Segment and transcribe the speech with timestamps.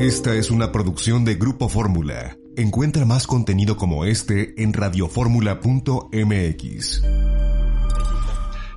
[0.00, 2.34] Esta es una producción de Grupo Fórmula.
[2.56, 7.02] Encuentra más contenido como este en radioformula.mx.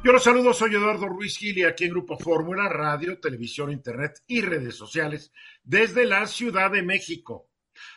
[0.04, 4.22] Yo los saludo, soy Eduardo Ruiz Gil y aquí en Grupo Fórmula, radio, televisión, internet
[4.28, 5.32] y redes sociales
[5.64, 7.48] desde la Ciudad de México.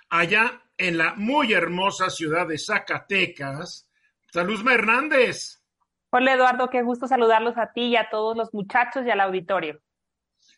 [0.08, 3.90] Allá en la muy hermosa ciudad de Zacatecas,
[4.32, 5.64] Saluzma Hernández.
[6.10, 9.80] Hola Eduardo, qué gusto saludarlos a ti y a todos los muchachos y al auditorio.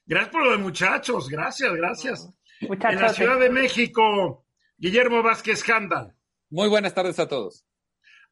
[0.04, 2.30] Gracias por lo de muchachos, gracias, gracias.
[2.60, 3.00] Muchachos.
[3.00, 4.44] En la Ciudad de México,
[4.76, 6.14] Guillermo Vázquez Handal.
[6.50, 7.64] Muy buenas tardes a todos.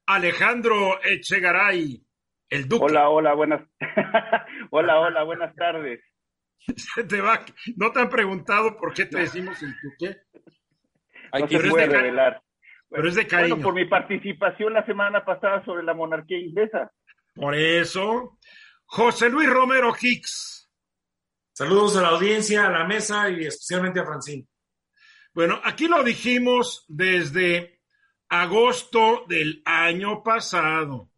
[0.07, 2.03] Alejandro Echegaray,
[2.49, 2.85] el Duque.
[2.85, 3.69] Hola, hola, buenas.
[4.71, 6.01] hola, hola, buenas tardes.
[7.09, 7.45] te va...
[7.77, 10.17] ¿No te han preguntado por qué te decimos el Duque?
[11.33, 12.43] no se puede revelar.
[12.89, 13.57] Pero es de cariño.
[13.57, 16.93] Bueno, por mi participación la semana pasada sobre la monarquía inglesa.
[17.35, 18.39] Por eso.
[18.85, 20.56] José Luis Romero Hicks.
[21.59, 24.47] Saludos a la audiencia, a la mesa y especialmente a Francine.
[25.33, 27.81] Bueno, aquí lo dijimos desde
[28.29, 31.13] agosto del año pasado.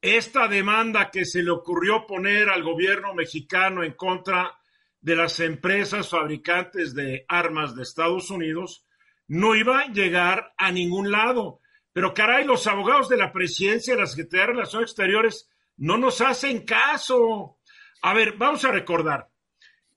[0.00, 4.58] Esta demanda que se le ocurrió poner al gobierno mexicano en contra
[5.00, 8.84] de las empresas fabricantes de armas de Estados Unidos
[9.28, 11.60] no iba a llegar a ningún lado.
[11.92, 16.20] Pero caray, los abogados de la presidencia y la Secretaría de Relaciones Exteriores no nos
[16.20, 17.58] hacen caso.
[18.02, 19.31] A ver, vamos a recordar.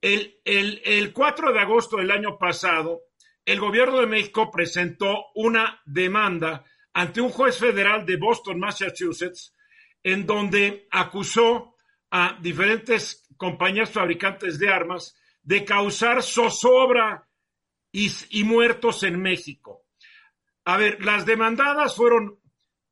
[0.01, 3.01] El, el, el 4 de agosto del año pasado,
[3.45, 9.53] el gobierno de México presentó una demanda ante un juez federal de Boston, Massachusetts,
[10.01, 11.75] en donde acusó
[12.11, 17.27] a diferentes compañías fabricantes de armas de causar zozobra
[17.91, 19.85] y, muertos en México.
[20.65, 22.39] A ver, las demandadas fueron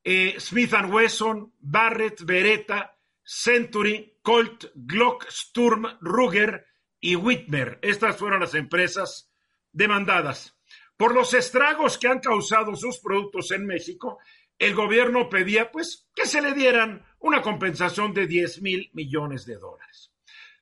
[0.02, 6.66] eh, Smith Wesson, Barrett, Beretta, Century, Colt, Glock, Sturm, Ruger
[7.04, 7.78] y Whitmer.
[7.82, 9.30] Estas fueron las empresas
[9.72, 10.56] demandadas.
[10.96, 14.20] Por los estragos que han causado sus productos en México,
[14.58, 19.56] el gobierno pedía pues que se le dieran una compensación de 10 mil millones de
[19.56, 20.12] dólares.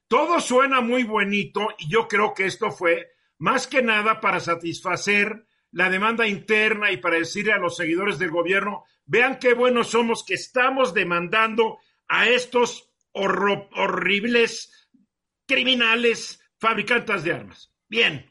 [0.08, 5.47] Todo suena muy bonito y yo creo que esto fue más que nada para satisfacer
[5.70, 10.24] la demanda interna y para decirle a los seguidores del gobierno, vean qué buenos somos
[10.24, 11.78] que estamos demandando
[12.09, 14.81] a estos horribles
[15.47, 17.72] criminales fabricantes de armas.
[17.88, 18.30] Bien,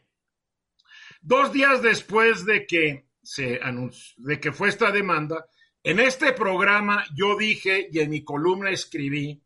[1.21, 5.45] dos días después de que se anunció, de que fue esta demanda,
[5.83, 9.43] en este programa yo dije y en mi columna escribí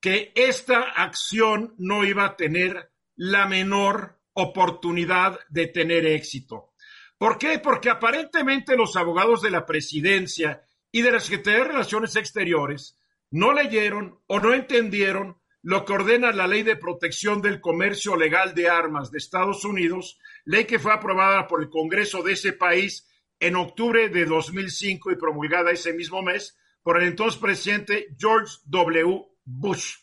[0.00, 6.72] que esta acción no iba a tener la menor oportunidad de tener éxito.
[7.18, 7.58] ¿Por qué?
[7.58, 10.62] Porque aparentemente los abogados de la presidencia
[10.92, 12.98] y de la Secretaría de Relaciones Exteriores
[13.30, 18.54] no leyeron o no entendieron lo que ordena la Ley de Protección del Comercio Legal
[18.54, 23.04] de Armas de Estados Unidos, ley que fue aprobada por el Congreso de ese país
[23.40, 29.26] en octubre de 2005 y promulgada ese mismo mes por el entonces presidente George W.
[29.44, 29.96] Bush.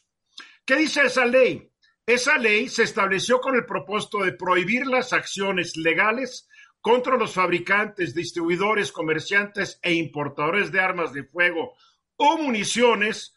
[0.65, 1.71] ¿Qué dice esa ley?
[2.05, 6.49] Esa ley se estableció con el propósito de prohibir las acciones legales
[6.81, 11.77] contra los fabricantes, distribuidores, comerciantes e importadores de armas de fuego
[12.17, 13.33] o municiones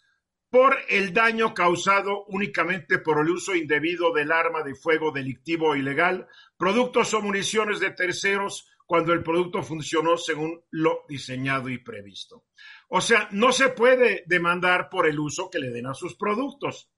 [0.56, 5.76] por el daño causado únicamente por el uso indebido del arma de fuego delictivo o
[5.76, 12.46] ilegal, productos o municiones de terceros cuando el producto funcionó según lo diseñado y previsto.
[12.88, 16.90] O sea, no se puede demandar por el uso que le den a sus productos.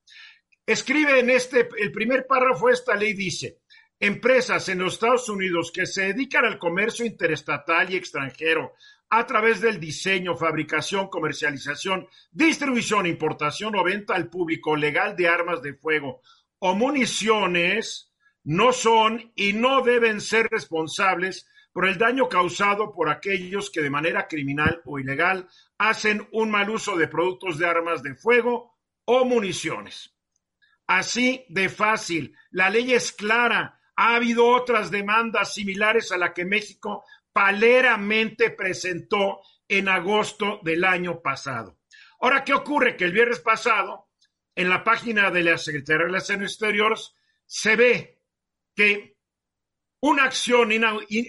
[0.65, 3.63] Escribe en este, el primer párrafo de esta ley dice,
[3.99, 8.75] empresas en los Estados Unidos que se dedican al comercio interestatal y extranjero
[9.11, 15.63] a través del diseño, fabricación, comercialización, distribución, importación o venta al público legal de armas
[15.63, 16.21] de fuego
[16.59, 18.13] o municiones
[18.45, 23.91] no son y no deben ser responsables por el daño causado por aquellos que de
[23.91, 29.25] manera criminal o ilegal hacen un mal uso de productos de armas de fuego o
[29.25, 30.15] municiones.
[30.87, 32.35] Así de fácil.
[32.51, 33.81] La ley es clara.
[33.95, 37.05] Ha habido otras demandas similares a la que México
[37.39, 41.79] paleramente presentó en agosto del año pasado.
[42.21, 42.97] Ahora, ¿qué ocurre?
[42.97, 44.09] Que el viernes pasado,
[44.57, 47.15] en la página de la Secretaría de Relaciones Exteriores,
[47.47, 48.23] se ve
[48.75, 49.19] que
[50.01, 50.73] una acción,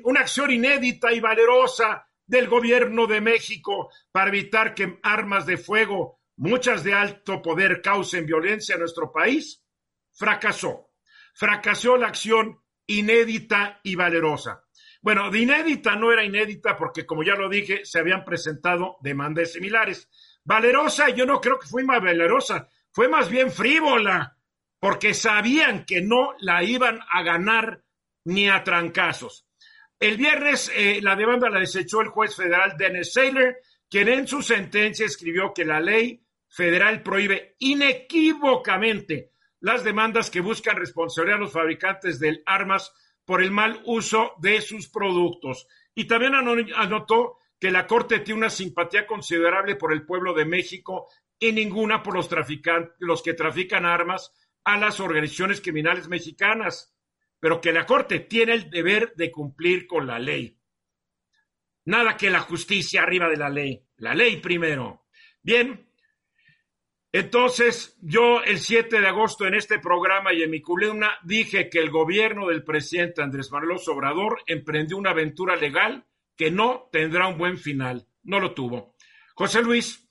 [0.04, 6.22] una acción inédita y valerosa del gobierno de México para evitar que armas de fuego,
[6.38, 9.64] muchas de alto poder, causen violencia en nuestro país,
[10.12, 10.90] fracasó.
[11.36, 14.64] Fracasó la acción inédita y valerosa.
[15.02, 19.54] Bueno, de inédita no era inédita porque, como ya lo dije, se habían presentado demandas
[19.54, 20.10] similares.
[20.44, 24.38] Valerosa, yo no creo que fue más valerosa, fue más bien frívola,
[24.80, 27.84] porque sabían que no la iban a ganar
[28.26, 29.46] ni a trancazos.
[30.00, 33.58] El viernes eh, la demanda la desechó el juez federal Dennis Saylor,
[33.90, 39.32] quien en su sentencia escribió que la ley federal prohíbe inequívocamente
[39.62, 42.94] las demandas que buscan responsabilizar a los fabricantes de armas
[43.30, 45.68] por el mal uso de sus productos.
[45.94, 51.06] Y también anotó que la Corte tiene una simpatía considerable por el pueblo de México
[51.38, 54.34] y ninguna por los traficantes, los que trafican armas
[54.64, 56.96] a las organizaciones criminales mexicanas
[57.40, 60.60] pero que la Corte tiene el deber de cumplir con la ley.
[61.86, 65.06] Nada que la justicia arriba de la ley, la ley primero.
[65.44, 65.89] Bien,
[67.12, 71.80] entonces yo el 7 de agosto en este programa y en mi columna dije que
[71.80, 77.38] el gobierno del presidente Andrés Manuel Obrador emprendió una aventura legal que no tendrá un
[77.38, 78.08] buen final.
[78.24, 78.96] No lo tuvo.
[79.36, 80.06] José Luis.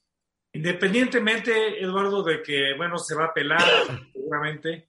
[0.53, 3.63] Independientemente, Eduardo, de que, bueno, se va a apelar
[4.13, 4.89] seguramente,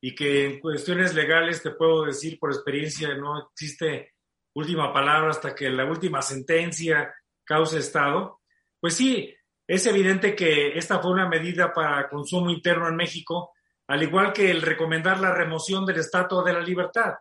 [0.00, 4.14] y que en cuestiones legales te puedo decir por experiencia no existe
[4.54, 7.14] última palabra hasta que la última sentencia
[7.44, 8.40] cause estado,
[8.80, 9.32] pues sí,
[9.66, 13.52] es evidente que esta fue una medida para consumo interno en México,
[13.86, 17.14] al igual que el recomendar la remoción del Estatua de la Libertad.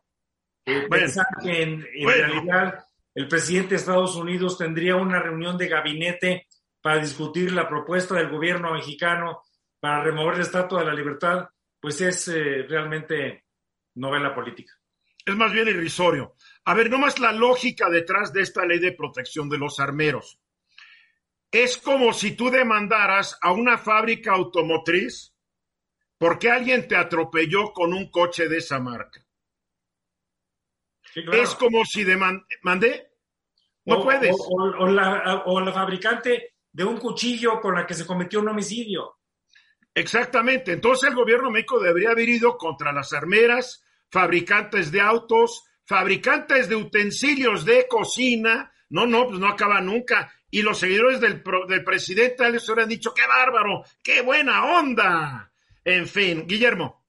[0.65, 6.47] Eh, pensar que en, realidad el presidente de Estados Unidos tendría una reunión de gabinete
[6.81, 9.41] para discutir la propuesta del gobierno mexicano
[9.79, 11.47] para remover la Estatua de la Libertad,
[11.79, 13.45] pues es eh, realmente
[13.95, 14.73] novela política.
[15.25, 16.35] Es más bien irrisorio.
[16.65, 20.40] A ver, nomás la lógica detrás de esta ley de protección de los armeros.
[21.51, 25.33] Es como si tú demandaras a una fábrica automotriz
[26.17, 29.25] porque alguien te atropelló con un coche de esa marca.
[31.15, 33.11] Es como si demandé.
[33.85, 34.35] No puedes.
[34.37, 39.17] o, la, o la fabricante de un cuchillo con la que se cometió un homicidio.
[39.93, 40.71] Exactamente.
[40.71, 46.69] Entonces el gobierno de México debería haber ido contra las armeras, fabricantes de autos, fabricantes
[46.69, 48.71] de utensilios de cocina.
[48.89, 50.31] No, no, pues no acaba nunca.
[50.51, 55.51] Y los seguidores del, del presidente les hubieran dicho, qué bárbaro, qué buena onda.
[55.83, 57.01] En fin, Guillermo.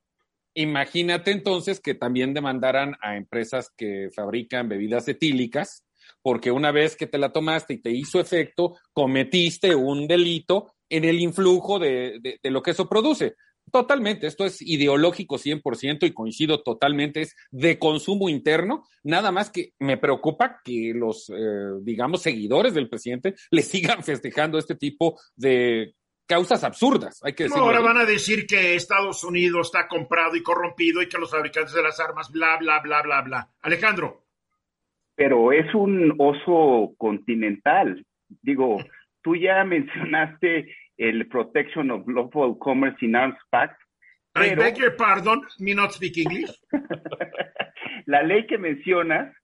[0.55, 5.85] Imagínate entonces que también demandaran a empresas que fabrican bebidas etílicas,
[6.21, 11.05] porque una vez que te la tomaste y te hizo efecto, cometiste un delito en
[11.05, 13.35] el influjo de, de, lo que eso produce.
[13.73, 19.73] Totalmente, esto es ideológico 100% y coincido totalmente, es de consumo interno, nada más que
[19.79, 25.95] me preocupa que los, eh, digamos, seguidores del presidente le sigan festejando este tipo de
[26.27, 27.65] causas absurdas, hay que decirlo.
[27.65, 31.73] ahora van a decir que Estados Unidos está comprado y corrompido y que los fabricantes
[31.73, 33.49] de las armas, bla, bla, bla, bla, bla.
[33.63, 34.27] Alejandro.
[35.15, 38.05] Pero es un oso continental.
[38.43, 38.79] Digo,
[39.23, 43.77] tú ya mencionaste el Protection of Global Commerce in Arms Pact.
[44.37, 46.51] I beg your pardon, me not speak English.
[48.07, 49.35] la ley que mencionas,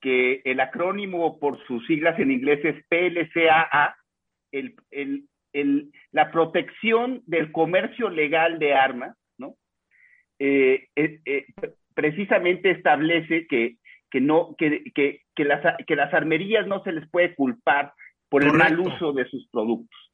[0.00, 3.94] que el acrónimo por sus siglas en inglés es PLCAA,
[4.52, 9.54] el, el, el, la protección del comercio legal de armas, ¿no?
[10.38, 11.46] Eh, eh, eh,
[11.94, 13.76] precisamente establece que,
[14.10, 17.92] que, no, que, que, que, las, que las armerías no se les puede culpar
[18.30, 20.05] por el mal uso de sus productos.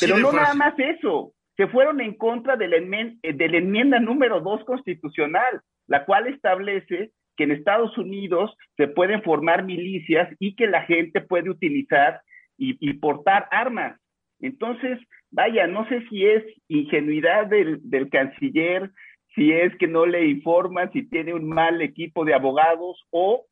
[0.00, 3.58] Pero no nada más eso, se fueron en contra de la, enmienda, eh, de la
[3.58, 10.28] enmienda número 2 constitucional, la cual establece que en Estados Unidos se pueden formar milicias
[10.38, 12.20] y que la gente puede utilizar
[12.60, 14.00] y, portar armas.
[14.40, 14.98] Entonces,
[15.30, 18.90] vaya, no sé si es ingenuidad del, del, canciller,
[19.36, 23.46] si es que no le informan, si tiene un mal equipo de abogados o,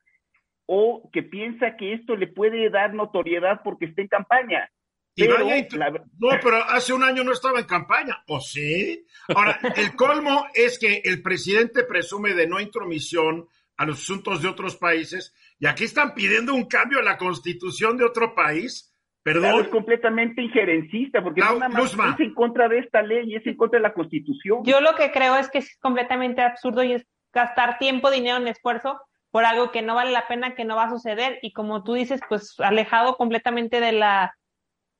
[0.67, 4.69] o que piensa que esto le puede dar notoriedad porque está en campaña.
[5.17, 9.07] No, pero hace un año no estaba en campaña, ¿o sí?
[9.29, 14.49] Ahora, el colmo es que el presidente presume de no intromisión a los asuntos de
[14.49, 18.93] otros países y aquí están pidiendo un cambio a la constitución de otro país.
[19.23, 19.63] Perdón.
[19.63, 23.45] es completamente injerencista porque no, nada más es en contra de esta ley y es
[23.45, 24.61] en contra de la constitución.
[24.63, 28.47] Yo lo que creo es que es completamente absurdo y es gastar tiempo, dinero en
[28.47, 29.01] esfuerzo
[29.33, 31.95] por algo que no vale la pena, que no va a suceder y como tú
[31.95, 34.33] dices, pues alejado completamente de la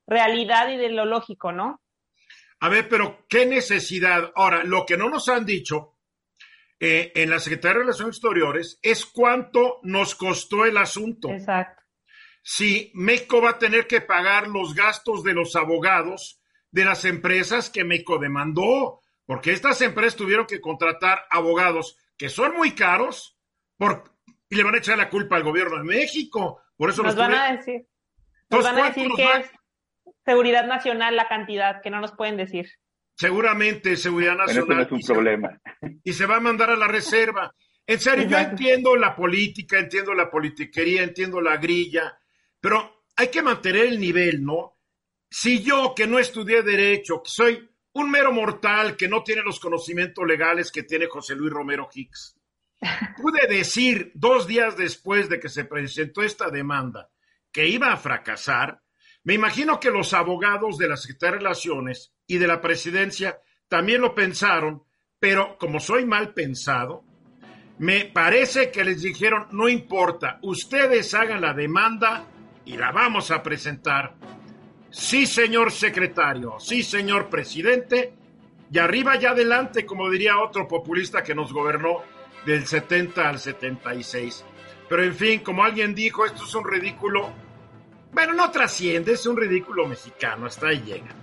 [0.07, 1.83] realidad y de lo lógico, ¿no?
[2.61, 4.33] A ver, pero ¿qué necesidad?
[4.35, 5.97] Ahora, lo que no nos han dicho
[6.81, 11.31] eh, en la Secretaría de Relaciones Exteriores es cuánto nos costó el asunto.
[11.31, 11.83] Exacto.
[12.43, 17.71] Si México va a tener que pagar los gastos de los abogados de las empresas
[17.71, 23.39] que México demandó, porque estas empresas tuvieron que contratar abogados que son muy caros
[23.77, 24.05] por,
[24.49, 26.63] y le van a echar la culpa al gobierno de México.
[26.77, 27.87] Por eso nos van a decir.
[28.49, 29.51] Nos van a decir que es
[30.27, 32.67] seguridad nacional la cantidad, que no nos pueden decir.
[33.17, 34.83] Seguramente seguridad nacional.
[34.83, 35.59] es un problema.
[36.05, 37.55] y se va a mandar a la reserva.
[37.87, 42.19] En serio, yo entiendo la política, entiendo la politiquería, entiendo la grilla,
[42.61, 44.77] pero hay que mantener el nivel, ¿no?
[45.31, 49.61] Si yo, que no estudié Derecho, que soy un mero mortal que no tiene los
[49.61, 52.37] conocimientos legales que tiene José Luis Romero Hicks,
[53.17, 57.09] pude decir dos días después de que se presentó esta demanda
[57.53, 58.83] que iba a fracasar,
[59.27, 64.15] me imagino que los abogados de la Secretaría Relaciones y de la presidencia también lo
[64.15, 64.85] pensaron,
[65.19, 67.03] pero como soy mal pensado,
[67.79, 72.25] me parece que les dijeron, no importa, ustedes hagan la demanda
[72.65, 74.15] y la vamos a presentar.
[74.91, 78.15] Sí, señor secretario, sí, señor presidente,
[78.71, 82.05] y arriba y adelante, como diría otro populista que nos gobernó
[82.47, 84.45] del 70 al 76.
[84.89, 87.46] Pero en fin, como alguien dijo, esto es un ridículo.
[88.17, 91.15] Bueno, no trasciende, es un ridículo mexicano, hasta ahí llega.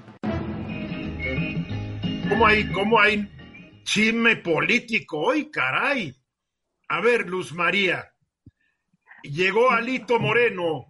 [2.30, 6.16] ¿Cómo hay, cómo hay chisme político hoy, caray?
[6.90, 8.14] A ver, Luz María,
[9.24, 10.86] llegó Alito Moreno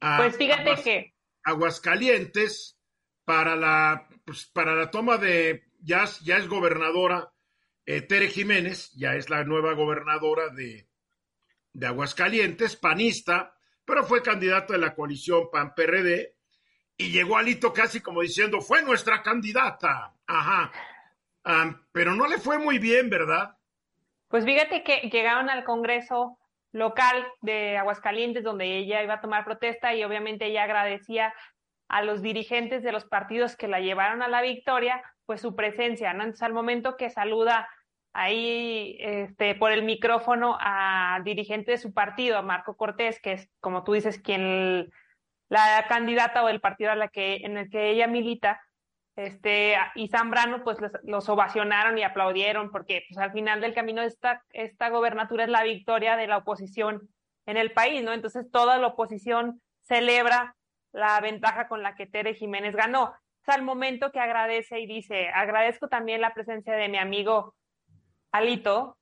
[0.00, 1.14] a, pues fíjate que
[1.44, 2.78] Aguascalientes
[3.26, 7.30] para la, pues, para la toma de, ya, ya es gobernadora
[7.84, 10.88] eh, Tere Jiménez, ya es la nueva gobernadora de,
[11.74, 16.34] de Aguascalientes, panista, pero fue candidata de la coalición PAN-PRD
[16.96, 20.14] y llegó Alito casi como diciendo, fue nuestra candidata.
[20.26, 20.70] Ajá.
[21.92, 23.56] pero no le fue muy bien, ¿verdad?
[24.28, 26.38] Pues fíjate que llegaron al Congreso
[26.72, 31.34] local de Aguascalientes, donde ella iba a tomar protesta y obviamente ella agradecía
[31.88, 36.14] a los dirigentes de los partidos que la llevaron a la victoria, pues su presencia,
[36.14, 36.22] ¿no?
[36.22, 37.68] Entonces al momento que saluda
[38.12, 43.48] ahí este, por el micrófono al dirigente de su partido, a Marco Cortés, que es,
[43.60, 44.90] como tú dices, quien
[45.48, 48.60] la candidata o el partido a la que, en el que ella milita,
[49.16, 54.42] este, y Zambrano, pues los, ovacionaron y aplaudieron, porque pues, al final del camino esta,
[54.50, 57.10] esta gobernatura es la victoria de la oposición
[57.44, 58.12] en el país, ¿no?
[58.12, 60.56] Entonces toda la oposición celebra
[60.92, 63.14] la ventaja con la que Tere Jiménez ganó.
[63.42, 67.54] Es al momento que agradece y dice, agradezco también la presencia de mi amigo
[68.32, 68.96] Alito,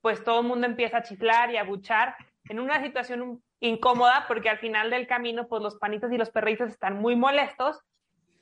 [0.00, 2.16] pues todo el mundo empieza a chiflar y a buchar
[2.48, 6.70] en una situación incómoda porque al final del camino, pues los panitos y los perritos
[6.70, 7.80] están muy molestos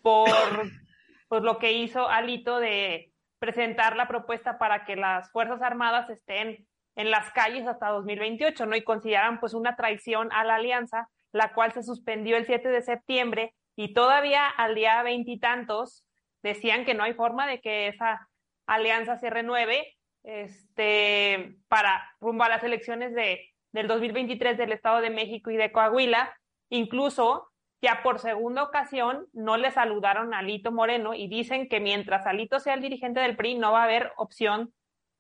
[0.03, 0.29] por
[1.29, 6.67] pues lo que hizo Alito de presentar la propuesta para que las Fuerzas Armadas estén
[6.97, 8.77] en las calles hasta 2028, ¿no?
[8.77, 12.83] Y consideran pues una traición a la alianza, la cual se suspendió el 7 de
[12.83, 16.05] septiembre y todavía al día veintitantos
[16.43, 18.29] decían que no hay forma de que esa
[18.67, 25.11] alianza se renueve este, para rumbo a las elecciones de, del 2023 del Estado de
[25.11, 26.37] México y de Coahuila.
[26.71, 27.49] Incluso
[27.83, 32.59] ya por segunda ocasión no le saludaron a Alito Moreno y dicen que mientras Alito
[32.59, 34.73] sea el dirigente del PRI no va a haber opción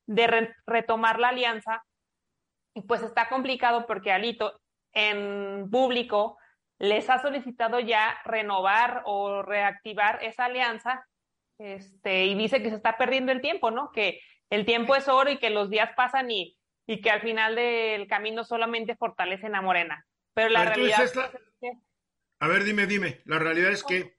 [0.07, 1.85] de retomar la alianza.
[2.75, 4.59] Y pues está complicado porque Alito
[4.93, 6.39] en público
[6.79, 11.07] les ha solicitado ya renovar o reactivar esa alianza
[11.59, 13.93] este, y dice que se está perdiendo el tiempo, ¿no?
[13.93, 14.21] Que
[14.51, 18.07] el tiempo es oro y que los días pasan y, y que al final del
[18.07, 20.07] camino solamente fortalecen a Morena.
[20.35, 21.11] Pero la realidad...
[22.41, 23.23] A ver, dime, dime.
[23.25, 24.17] La realidad es que...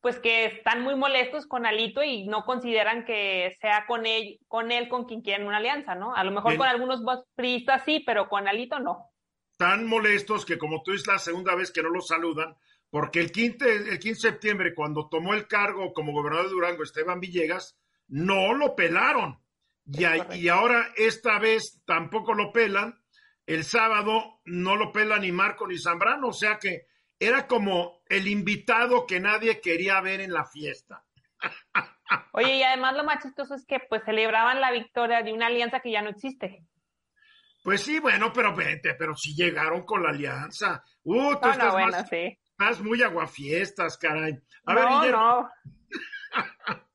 [0.00, 4.72] Pues que están muy molestos con Alito y no consideran que sea con él con,
[4.72, 6.12] él, con quien quieren una alianza, ¿no?
[6.16, 7.02] A lo mejor con algunos
[7.36, 9.12] priistas sí, pero con Alito no.
[9.56, 12.56] Tan molestos que como tú es la segunda vez que no lo saludan,
[12.90, 16.82] porque el 15, el 15 de septiembre, cuando tomó el cargo como gobernador de Durango
[16.82, 17.78] Esteban Villegas,
[18.08, 19.38] no lo pelaron.
[19.86, 20.04] Y,
[20.36, 23.00] y, ahora esta vez tampoco lo pelan.
[23.46, 26.28] El sábado no lo pelan ni Marco ni Zambrano.
[26.28, 26.86] O sea que
[27.18, 31.04] era como el invitado que nadie quería ver en la fiesta.
[32.32, 35.80] Oye, y además lo más chistoso es que pues celebraban la victoria de una alianza
[35.80, 36.66] que ya no existe.
[37.62, 40.82] Pues sí, bueno, pero vente, pero sí llegaron con la alianza.
[41.04, 42.38] Uh, tú estás, más, sí.
[42.50, 44.36] estás muy aguafiestas, caray.
[44.66, 45.50] A no, ver, no.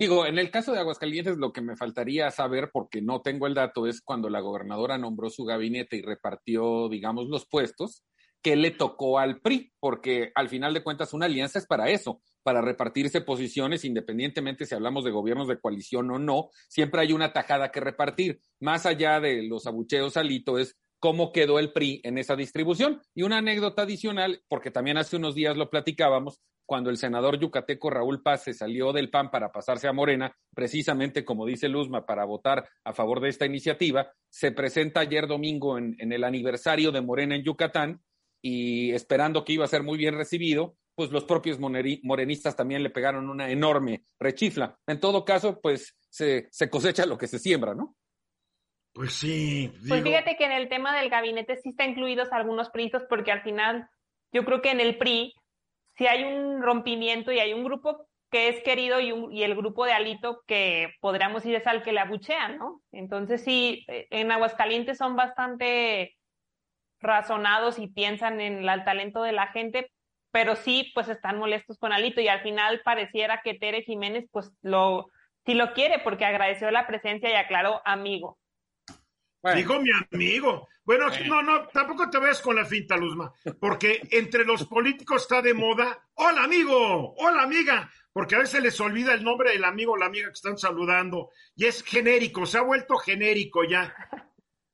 [0.00, 3.52] Digo, en el caso de Aguascalientes, lo que me faltaría saber, porque no tengo el
[3.52, 8.02] dato, es cuando la gobernadora nombró su gabinete y repartió, digamos, los puestos,
[8.40, 12.22] qué le tocó al PRI, porque al final de cuentas una alianza es para eso,
[12.42, 17.34] para repartirse posiciones, independientemente si hablamos de gobiernos de coalición o no, siempre hay una
[17.34, 18.40] tajada que repartir.
[18.58, 23.02] Más allá de los abucheos alito es cómo quedó el PRI en esa distribución.
[23.14, 27.90] Y una anécdota adicional, porque también hace unos días lo platicábamos, cuando el senador yucateco
[27.90, 32.24] Raúl Paz se salió del PAN para pasarse a Morena, precisamente como dice Luzma, para
[32.24, 37.00] votar a favor de esta iniciativa, se presenta ayer domingo en, en el aniversario de
[37.00, 38.00] Morena en Yucatán
[38.40, 42.90] y esperando que iba a ser muy bien recibido, pues los propios morenistas también le
[42.90, 44.78] pegaron una enorme rechifla.
[44.86, 47.96] En todo caso, pues se, se cosecha lo que se siembra, ¿no?
[48.92, 49.72] Pues sí.
[49.88, 53.42] Pues fíjate que en el tema del gabinete sí está incluidos algunos priistas porque al
[53.42, 53.88] final
[54.32, 55.34] yo creo que en el PRI
[55.96, 59.84] si hay un rompimiento y hay un grupo que es querido y, y, el grupo
[59.84, 62.80] de Alito que podríamos ir es al que le abuchean, ¿no?
[62.92, 66.16] Entonces sí, eh, en Aguascalientes son bastante
[67.00, 69.90] razonados y piensan en el talento de la gente,
[70.30, 74.52] pero sí, pues están molestos con Alito y al final pareciera que Tere Jiménez, pues
[74.62, 75.08] lo,
[75.44, 78.38] sí lo quiere porque agradeció la presencia y aclaró amigo.
[79.42, 80.68] Digo mi amigo.
[80.84, 85.40] Bueno, no, no, tampoco te ves con la finta, Luzma, porque entre los políticos está
[85.40, 89.92] de moda, hola amigo, hola amiga, porque a veces les olvida el nombre del amigo
[89.92, 93.94] o la amiga que están saludando, y es genérico, se ha vuelto genérico ya.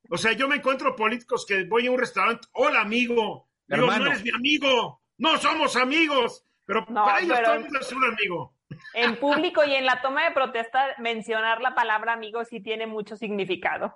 [0.09, 4.07] O sea, yo me encuentro políticos que voy a un restaurante, hola amigo, digo, no
[4.07, 8.55] eres mi amigo, no somos amigos, pero para ellos también es un amigo.
[8.93, 13.15] En público y en la toma de protesta, mencionar la palabra amigo sí tiene mucho
[13.15, 13.95] significado.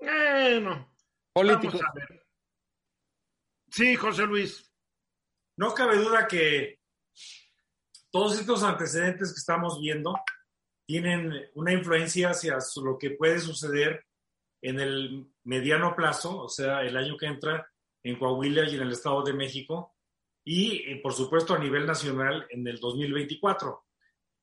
[0.00, 0.90] Bueno,
[1.32, 1.80] Políticos.
[1.80, 2.26] Vamos a ver.
[3.70, 4.72] Sí, José Luis.
[5.56, 6.80] No cabe duda que
[8.10, 10.14] todos estos antecedentes que estamos viendo
[10.86, 14.04] tienen una influencia hacia lo que puede suceder
[14.62, 17.70] en el mediano plazo, o sea, el año que entra
[18.02, 19.94] en Coahuila y en el Estado de México,
[20.44, 23.84] y eh, por supuesto a nivel nacional en el 2024.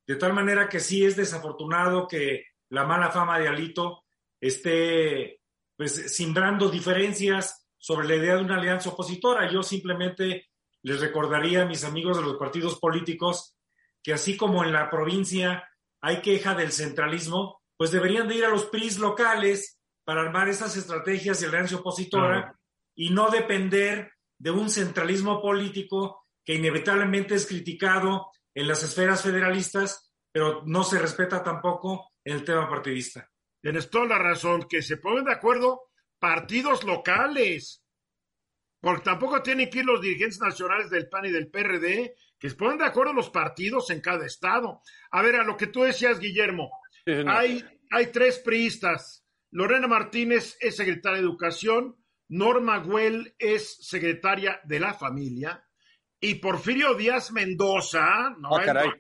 [0.08, 4.06] De tal manera que sí es desafortunado que la mala fama de Alito
[4.40, 5.37] esté
[5.78, 9.50] pues simbrando diferencias sobre la idea de una alianza opositora.
[9.50, 10.50] Yo simplemente
[10.82, 13.56] les recordaría a mis amigos de los partidos políticos
[14.04, 15.70] que así como en la provincia
[16.02, 20.76] hay queja del centralismo, pues deberían de ir a los PRIs locales para armar esas
[20.78, 22.58] estrategias de alianza opositora
[22.96, 30.14] y no depender de un centralismo político que inevitablemente es criticado en las esferas federalistas,
[30.32, 33.30] pero no se respeta tampoco en el tema partidista.
[33.62, 35.90] Tienes toda la razón, que se pongan de acuerdo
[36.20, 37.84] partidos locales,
[38.80, 42.56] porque tampoco tienen que ir los dirigentes nacionales del PAN y del PRD, que se
[42.56, 44.82] pongan de acuerdo los partidos en cada estado.
[45.12, 46.72] A ver, a lo que tú decías, Guillermo,
[47.28, 49.26] hay, hay tres priistas.
[49.52, 51.96] Lorena Martínez es secretaria de Educación,
[52.30, 55.64] Norma Güell es secretaria de la familia,
[56.20, 58.94] y Porfirio Díaz Mendoza, no ah,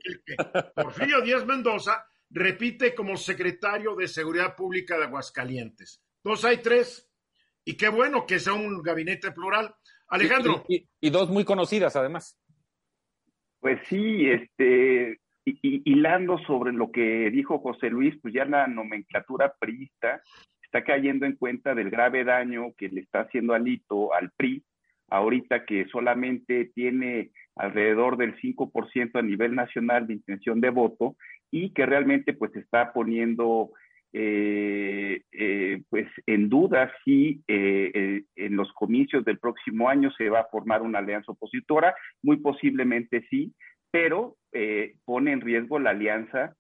[0.75, 6.03] Porfirio Díaz Mendoza repite como secretario de Seguridad Pública de Aguascalientes.
[6.23, 7.09] Entonces hay tres.
[7.63, 9.73] Y qué bueno que sea un gabinete plural.
[10.07, 10.63] Alejandro.
[10.67, 12.39] Y, dos muy conocidas, además.
[13.59, 20.21] Pues sí, este, hilando sobre lo que dijo José Luis, pues ya la nomenclatura priista
[20.61, 24.63] está cayendo en cuenta del grave daño que le está haciendo Alito al PRI,
[25.09, 31.15] ahorita que solamente tiene alrededor del 5% a nivel nacional de intención de voto
[31.51, 33.71] y que realmente pues está poniendo
[34.13, 40.39] eh, eh, pues en duda si eh, en los comicios del próximo año se va
[40.39, 43.53] a formar una alianza opositora, muy posiblemente sí,
[43.91, 44.35] pero
[45.05, 46.55] pone en riesgo la alianza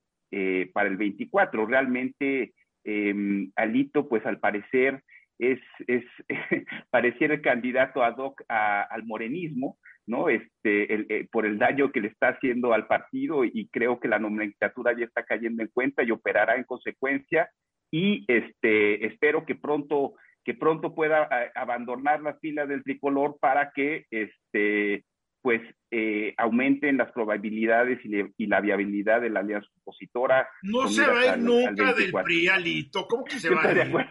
[0.73, 1.65] para el 24.
[1.65, 5.01] Realmente em, Alito, pues al parecer
[5.39, 6.03] es, es
[6.91, 10.29] pareciera el candidato ad hoc al morenismo, ¿no?
[10.29, 14.19] Este, eh, por el daño que le está haciendo al partido y creo que la
[14.19, 17.49] nomenclatura ya está cayendo en cuenta y operará en consecuencia
[17.91, 23.71] y este, espero que pronto que pronto pueda eh, abandonar las filas del tricolor para
[23.71, 25.03] que este,
[25.41, 30.49] pues eh, aumenten las probabilidades y, la viabilidad de la alianza opositora.
[30.61, 34.09] No se va a ir nunca del PRI, ¿Cómo que se va a ir?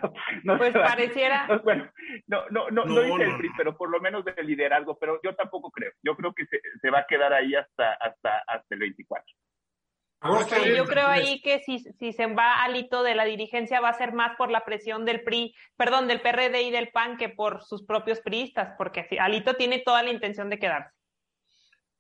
[0.57, 1.47] pues pareciera.
[1.47, 1.91] No, bueno,
[2.27, 5.35] no, no, no, no, dice el PRI, pero por lo menos del liderazgo, pero yo
[5.35, 5.93] tampoco creo.
[6.03, 9.25] Yo creo que se, se va a quedar ahí hasta, hasta, hasta el 24.
[10.75, 14.15] yo creo ahí que si, si se va Alito de la dirigencia va a ser
[14.15, 17.85] más por la presión del PRI, perdón, del PRD y del PAN que por sus
[17.85, 20.96] propios priistas, porque Alito tiene toda la intención de quedarse.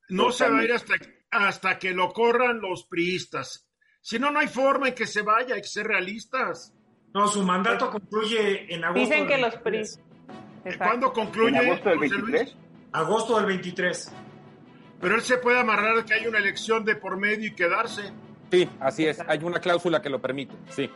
[0.09, 0.95] No se va a ir hasta,
[1.31, 3.69] hasta que lo corran los priistas.
[4.01, 6.73] Si no, no hay forma en que se vaya, hay que ser realistas.
[7.12, 9.01] No, su mandato concluye en agosto.
[9.01, 10.05] Dicen que los priistas.
[10.79, 11.49] ¿Cuándo concluye?
[11.49, 12.57] ¿En agosto del 23?
[12.92, 14.12] Agosto del 23.
[15.01, 18.12] Pero él se puede amarrar de que hay una elección de por medio y quedarse.
[18.51, 19.21] Sí, así es.
[19.27, 20.55] Hay una cláusula que lo permite.
[20.71, 20.90] Sí.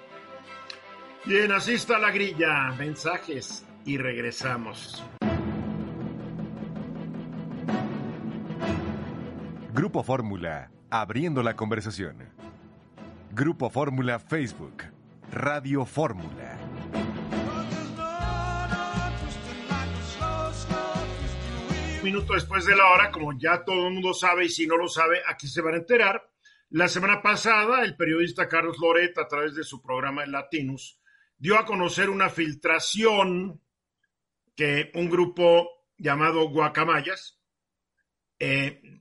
[1.24, 2.70] Bien, así está la grilla.
[2.78, 5.04] Mensajes y regresamos.
[9.80, 12.28] Grupo Fórmula, abriendo la conversación.
[13.30, 14.84] Grupo Fórmula Facebook,
[15.32, 16.58] Radio Fórmula.
[22.02, 24.86] Minuto después de la hora, como ya todo el mundo sabe y si no lo
[24.86, 26.30] sabe, aquí se van a enterar.
[26.68, 31.00] La semana pasada, el periodista Carlos Loret, a través de su programa en Latinus,
[31.38, 33.62] dio a conocer una filtración
[34.54, 37.40] que un grupo llamado Guacamayas,
[38.38, 38.99] eh,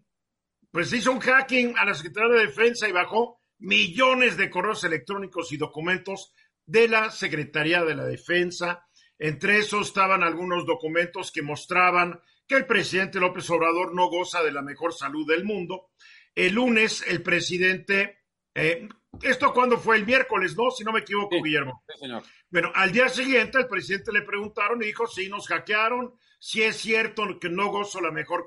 [0.71, 5.51] pues hizo un hacking a la Secretaría de Defensa y bajó millones de correos electrónicos
[5.51, 6.33] y documentos
[6.65, 8.85] de la Secretaría de la Defensa.
[9.17, 14.51] Entre esos estaban algunos documentos que mostraban que el presidente López Obrador no goza de
[14.51, 15.89] la mejor salud del mundo.
[16.33, 18.19] El lunes el presidente,
[18.55, 18.87] eh,
[19.21, 20.71] esto cuando fue el miércoles, ¿no?
[20.71, 21.83] Si no me equivoco, Guillermo.
[21.87, 22.23] Sí, señor.
[22.49, 26.77] Bueno, al día siguiente el presidente le preguntaron y dijo, sí, nos hackearon, sí es
[26.77, 28.45] cierto que no gozo la mejor,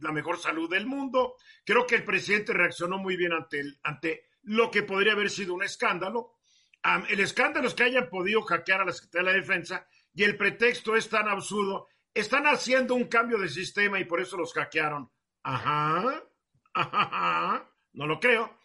[0.00, 1.34] la mejor salud del mundo.
[1.64, 5.54] Creo que el presidente reaccionó muy bien ante, el, ante lo que podría haber sido
[5.54, 6.34] un escándalo.
[6.84, 10.24] Um, el escándalo es que hayan podido hackear a la Secretaría de la Defensa y
[10.24, 14.54] el pretexto es tan absurdo están haciendo un cambio de sistema y por eso los
[14.54, 15.10] hackearon.
[15.42, 16.22] Ajá,
[16.74, 18.56] ajá, no lo creo.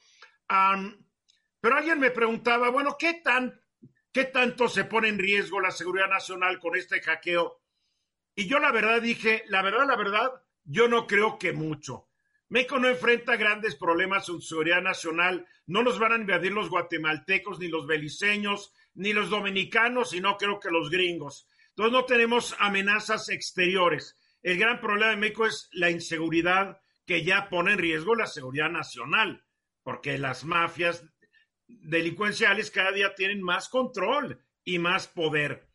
[1.61, 3.59] Pero alguien me preguntaba, bueno, ¿qué, tan,
[4.11, 7.61] ¿qué tanto se pone en riesgo la seguridad nacional con este hackeo?
[8.35, 10.31] Y yo la verdad dije, la verdad, la verdad,
[10.63, 12.07] yo no creo que mucho.
[12.47, 17.59] México no enfrenta grandes problemas en seguridad nacional, no nos van a invadir los guatemaltecos,
[17.59, 21.47] ni los beliceños, ni los dominicanos, y no creo que los gringos.
[21.69, 24.17] Entonces no tenemos amenazas exteriores.
[24.41, 28.69] El gran problema de México es la inseguridad que ya pone en riesgo la seguridad
[28.69, 29.43] nacional,
[29.83, 31.03] porque las mafias
[31.69, 35.69] delincuenciales cada día tienen más control y más poder.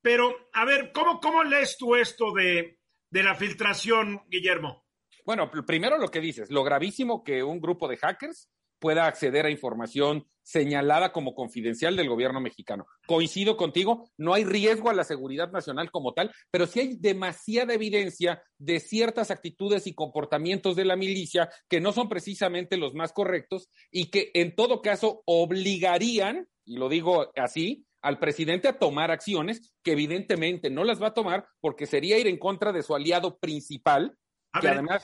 [0.00, 2.78] Pero, a ver, ¿cómo, cómo lees tú esto de,
[3.10, 4.86] de la filtración, Guillermo?
[5.24, 9.50] Bueno, primero lo que dices, lo gravísimo que un grupo de hackers pueda acceder a
[9.50, 12.86] información señalada como confidencial del gobierno mexicano.
[13.06, 17.74] Coincido contigo, no hay riesgo a la seguridad nacional como tal, pero sí hay demasiada
[17.74, 23.12] evidencia de ciertas actitudes y comportamientos de la milicia que no son precisamente los más
[23.12, 29.10] correctos y que en todo caso obligarían, y lo digo así, al presidente a tomar
[29.10, 32.94] acciones que evidentemente no las va a tomar porque sería ir en contra de su
[32.94, 34.16] aliado principal.
[34.54, 35.02] A ver, además,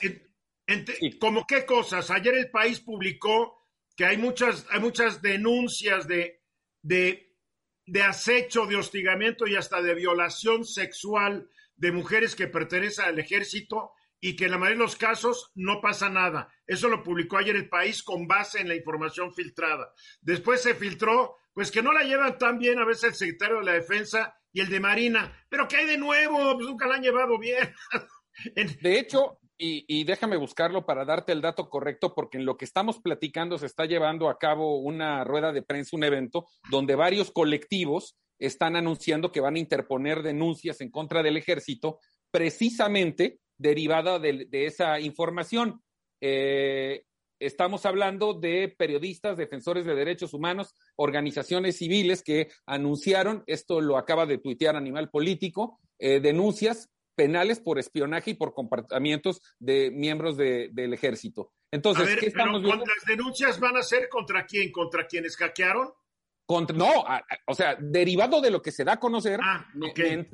[1.19, 2.09] ¿Cómo qué cosas?
[2.09, 3.64] Ayer el país publicó
[3.95, 6.41] que hay muchas, hay muchas denuncias de,
[6.81, 7.33] de,
[7.85, 13.91] de acecho, de hostigamiento y hasta de violación sexual de mujeres que pertenecen al ejército
[14.19, 16.51] y que en la mayoría de los casos no pasa nada.
[16.65, 19.93] Eso lo publicó ayer el país con base en la información filtrada.
[20.21, 23.65] Después se filtró, pues que no la llevan tan bien a veces el secretario de
[23.65, 25.45] la Defensa y el de Marina.
[25.49, 26.55] Pero ¿qué hay de nuevo?
[26.55, 27.73] Pues nunca la han llevado bien.
[28.81, 32.99] de hecho, y, déjame buscarlo para darte el dato correcto, porque en lo que estamos
[32.99, 38.17] platicando se está llevando a cabo una rueda de prensa, un evento, donde varios colectivos
[38.37, 41.99] están anunciando que van a interponer denuncias en contra del ejército,
[42.31, 45.81] precisamente derivada de, esa información.
[46.19, 47.03] Eh,
[47.39, 54.25] estamos hablando de periodistas, defensores de derechos humanos, organizaciones civiles que anunciaron, esto lo acaba
[54.25, 60.69] de tuitear Animal Político, eh, denuncias penales por espionaje y por comportamientos de miembros de,
[60.71, 61.53] del ejército.
[61.71, 62.85] Entonces, ¿qué estamos viendo?
[62.85, 64.71] ¿Las denuncias van a ser contra quién?
[64.71, 65.91] ¿Contra quienes hackearon?
[66.45, 66.91] Contra, no,
[67.47, 69.65] o sea, derivado de lo que se da a conocer, ah,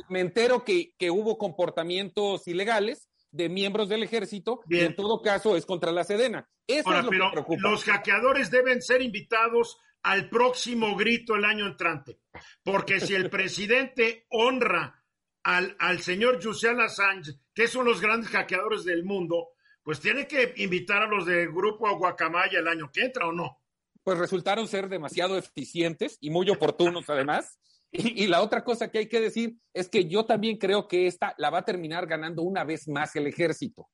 [0.09, 5.55] me, entero que, que, hubo comportamientos ilegales de miembros del ejército y en todo caso
[5.55, 6.49] es contra la Sedena.
[6.67, 7.69] Eso es lo pero que preocupa.
[7.69, 12.19] Los hackeadores deben ser invitados al próximo grito el año entrante,
[12.63, 15.00] porque si el presidente honra
[15.43, 19.49] al, al señor Julian Assange, que es uno de los grandes hackeadores del mundo,
[19.83, 23.59] pues tiene que invitar a los del grupo Guacamaya el año que entra o no.
[24.03, 27.57] Pues resultaron ser demasiado eficientes y muy oportunos además.
[27.93, 31.07] Y, y, la otra cosa que hay que decir es que yo también creo que
[31.07, 33.89] esta la va a terminar ganando una vez más el ejército.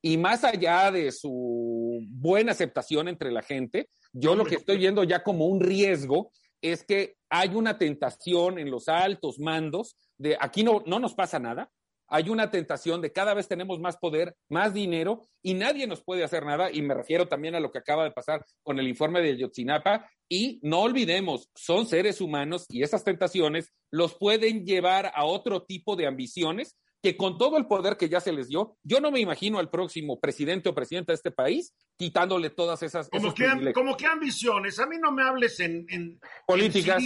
[0.00, 5.04] Y más allá de su buena aceptación entre la gente, yo lo que estoy viendo
[5.04, 6.30] ya como un riesgo
[6.72, 11.38] es que hay una tentación en los altos mandos de aquí no, no nos pasa
[11.38, 11.70] nada,
[12.08, 16.22] hay una tentación de cada vez tenemos más poder, más dinero y nadie nos puede
[16.22, 16.70] hacer nada.
[16.70, 20.08] Y me refiero también a lo que acaba de pasar con el informe de Yotzinapa.
[20.28, 25.96] Y no olvidemos, son seres humanos y esas tentaciones los pueden llevar a otro tipo
[25.96, 29.20] de ambiciones que con todo el poder que ya se les dio, yo no me
[29.20, 33.10] imagino al próximo presidente o presidenta de este país quitándole todas esas.
[33.10, 34.80] Como, que, como que ambiciones.
[34.80, 37.04] A mí no me hables en, en políticas.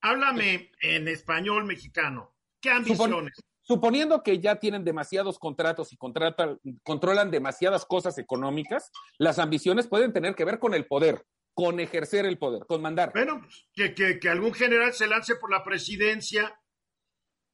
[0.00, 2.34] Háblame en español mexicano.
[2.60, 3.32] ¿Qué ambiciones?
[3.64, 10.12] suponiendo que ya tienen demasiados contratos y contratan, controlan demasiadas cosas económicas, las ambiciones pueden
[10.12, 13.12] tener que ver con el poder, con ejercer el poder, con mandar.
[13.14, 16.58] Bueno, pues, que, que, que algún general se lance por la presidencia.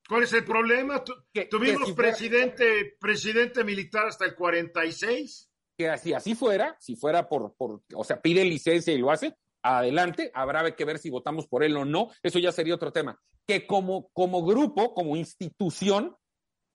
[0.09, 1.05] ¿Cuál es el problema?
[1.51, 5.51] Tuvimos presidente, presidente militar hasta el 46.
[5.77, 9.37] Que así, así fuera, si fuera por, por, o sea, pide licencia y lo hace,
[9.63, 13.21] adelante, habrá que ver si votamos por él o no, eso ya sería otro tema.
[13.47, 16.17] Que como, como grupo, como institución,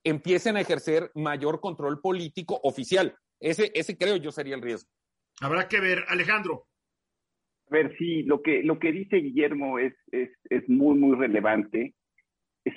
[0.06, 3.18] empiecen a ejercer mayor control político oficial.
[3.40, 4.90] Ese, ese creo yo sería el riesgo.
[5.42, 6.68] Habrá que ver, Alejandro.
[7.68, 11.96] A ver, sí, lo que, lo que dice Guillermo es, es, es muy, muy relevante.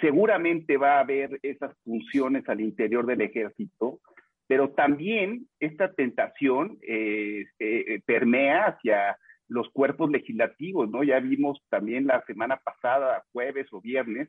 [0.00, 4.00] Seguramente va a haber esas funciones al interior del ejército,
[4.46, 9.16] pero también esta tentación eh, eh, permea hacia
[9.48, 11.04] los cuerpos legislativos, ¿no?
[11.04, 14.28] Ya vimos también la semana pasada, jueves o viernes,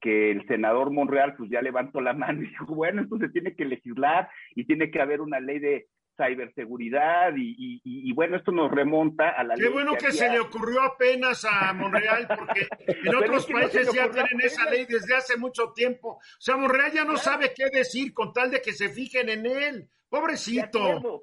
[0.00, 3.64] que el senador Monreal pues ya levantó la mano y dijo, bueno, entonces tiene que
[3.64, 9.30] legislar y tiene que haber una ley de ciberseguridad y, y, bueno, esto nos remonta
[9.30, 12.66] a la Qué bueno que, se le ocurrió apenas a Monreal porque
[13.08, 16.18] en otros países ya tienen esa ley desde hace mucho tiempo.
[16.18, 19.46] O sea, Monreal ya no sabe qué decir con tal de que se fijen en
[19.46, 19.88] él.
[20.08, 21.22] Pobrecito.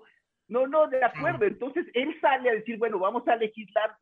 [0.51, 1.45] No, no, de acuerdo.
[1.45, 3.95] Entonces él sale a decir, bueno, vamos a legislar,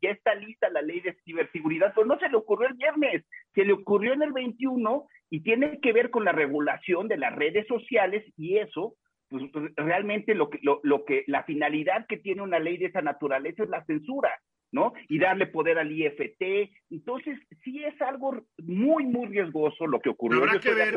[0.00, 3.24] ya está lista la ley de ciberseguridad, pero no se le ocurrió el viernes,
[3.56, 7.34] se le ocurrió en el 21 y tiene que ver con la regulación de las
[7.34, 8.94] redes sociales y eso,
[9.28, 12.86] pues, pues realmente lo que, lo, lo que, la finalidad que tiene una ley de
[12.86, 14.30] esa naturaleza es la censura.
[14.72, 14.92] ¿no?
[15.08, 16.70] Y darle poder al IFT.
[16.90, 20.40] Entonces, sí es algo muy, muy riesgoso lo que ocurrió.
[20.40, 20.94] Habrá que ver.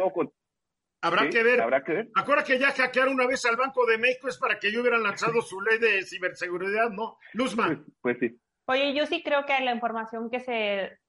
[1.02, 1.62] Habrá que ver.
[1.62, 2.10] Habrá que ver.
[2.16, 5.04] Acuérdate que ya hackearon una vez al Banco de México es para que yo hubieran
[5.04, 7.18] lanzado su ley de ciberseguridad, ¿no?
[7.34, 7.82] Luzma.
[8.02, 8.38] Pues, sí.
[8.66, 11.00] Oye, yo sí creo que la información que se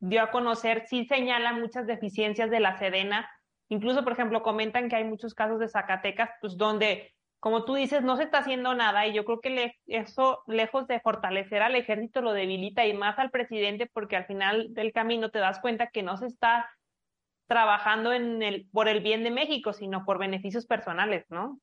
[0.00, 3.30] dio a conocer sí señala muchas deficiencias de la Sedena.
[3.70, 8.02] Incluso, por ejemplo, comentan que hay muchos casos de Zacatecas, pues donde, como tú dices,
[8.02, 12.20] no se está haciendo nada y yo creo que eso, lejos de fortalecer al ejército,
[12.20, 16.02] lo debilita y más al presidente porque al final del camino te das cuenta que
[16.02, 16.68] no se está
[17.46, 21.60] trabajando en el, por el bien de México, sino por beneficios personales, ¿no?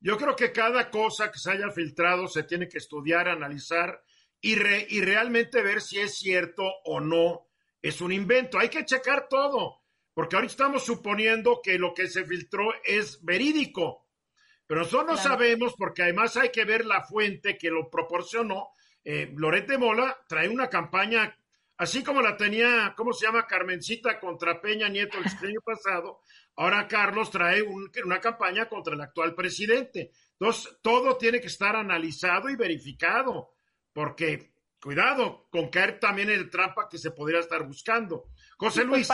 [0.00, 4.00] Yo creo que cada cosa que se haya filtrado se tiene que estudiar, analizar
[4.40, 7.48] y, y realmente ver si es cierto o no
[7.82, 8.60] es un invento.
[8.60, 9.82] Hay que checar todo,
[10.18, 14.08] porque ahorita estamos suponiendo que lo que se filtró es verídico,
[14.66, 18.70] pero nosotros no sabemos porque además hay que ver la fuente que lo proporcionó.
[19.04, 21.38] Eh, Lorete Mola trae una campaña
[21.76, 23.46] Así como la tenía, ¿cómo se llama?
[23.46, 26.22] Carmencita contra Peña Nieto el año pasado,
[26.56, 30.10] ahora Carlos trae una campaña contra el actual presidente.
[30.32, 33.52] Entonces, todo tiene que estar analizado y verificado,
[33.92, 34.50] porque
[34.80, 38.24] cuidado con caer también en el trampa que se podría estar buscando.
[38.56, 39.06] José pues Luis.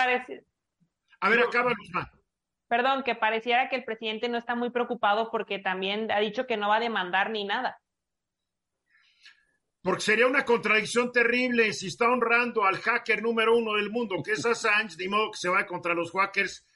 [1.24, 2.10] A ver, acaba, Luzma.
[2.68, 6.56] Perdón, que pareciera que el presidente no está muy preocupado porque también ha dicho que
[6.56, 7.78] no va a demandar ni nada
[9.84, 14.32] porque sería una contradicción terrible si está honrando al hacker número uno del mundo, que
[14.32, 16.66] es Assange, de modo que se va contra los hackers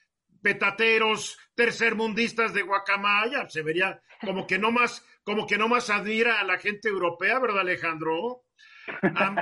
[0.42, 6.38] petateros, tercermundistas de Guacamaya, se vería como que no más, como que no más admira
[6.38, 8.42] a la gente europea, ¿verdad, Alejandro?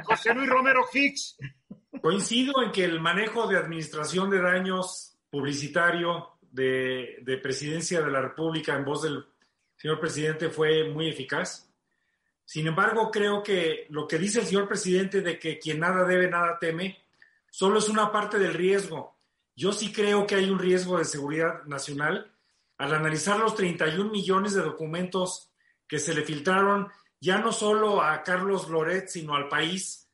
[0.05, 1.37] José Luis Romero Hicks.
[2.07, 8.21] Coincido en que el manejo de administración de daños publicitario de, de presidencia de la
[8.21, 9.27] República en voz del
[9.77, 11.67] señor presidente fue muy eficaz
[12.47, 16.31] sin embargo, creo que lo que dice el señor presidente de que quien nada debe,
[16.31, 17.05] nada teme,
[17.51, 19.19] solo es una parte del riesgo.
[19.57, 22.33] Yo sí creo que hay un riesgo de seguridad nacional
[22.79, 25.51] al analizar los 31 millones de documentos
[25.89, 26.89] que se le filtraron
[27.19, 30.06] ya no solo a Carlos Loret, sino al país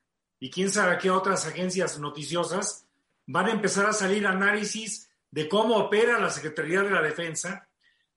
[0.43, 2.89] y quién sabe qué otras agencias noticiosas,
[3.27, 7.69] van a empezar a salir análisis de cómo opera la Secretaría de la Defensa,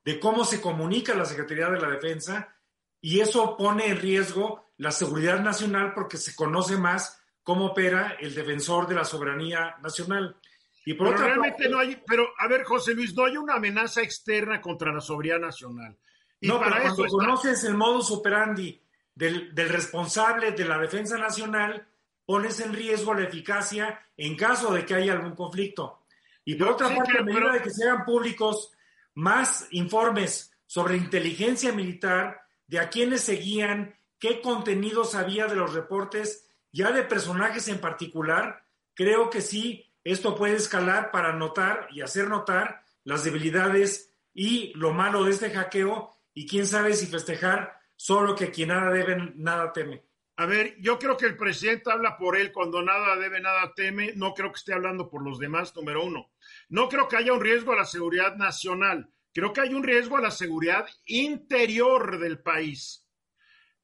[0.03, 2.55] de cómo se comunica la Secretaría de la Defensa
[2.99, 8.33] y eso pone en riesgo la seguridad nacional porque se conoce más cómo opera el
[8.33, 10.35] defensor de la soberanía nacional.
[10.83, 14.01] Y por pero realmente no hay, pero a ver, José Luis, no hay una amenaza
[14.01, 15.95] externa contra la soberanía nacional.
[16.41, 18.81] Y no, para pero cuando conoces el modus operandi
[19.13, 21.87] del, del responsable de la defensa nacional,
[22.25, 26.05] pones en riesgo la eficacia en caso de que haya algún conflicto.
[26.43, 28.71] Y por otra parte, a medida de que se hagan públicos
[29.13, 36.47] más informes sobre inteligencia militar, de a quiénes seguían, qué contenidos había de los reportes,
[36.71, 42.27] ya de personajes en particular, creo que sí, esto puede escalar para notar y hacer
[42.27, 48.35] notar las debilidades y lo malo de este hackeo y quién sabe si festejar solo
[48.35, 50.03] que quien nada debe, nada teme.
[50.37, 54.13] A ver, yo creo que el presidente habla por él cuando nada debe, nada teme.
[54.15, 56.31] No creo que esté hablando por los demás, número uno.
[56.67, 59.09] No creo que haya un riesgo a la seguridad nacional.
[59.33, 63.07] Creo que hay un riesgo a la seguridad interior del país.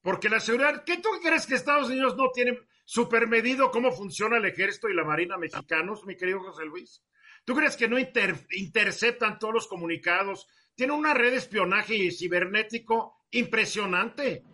[0.02, 4.44] Porque la seguridad, ¿qué tú crees que Estados Unidos no tiene supermedido cómo funciona el
[4.44, 7.02] ejército y la marina mexicanos, mi querido José Luis?
[7.44, 10.46] ¿Tú crees que no interceptan todos los comunicados?
[10.74, 14.44] Tiene una red de espionaje cibernético impresionante.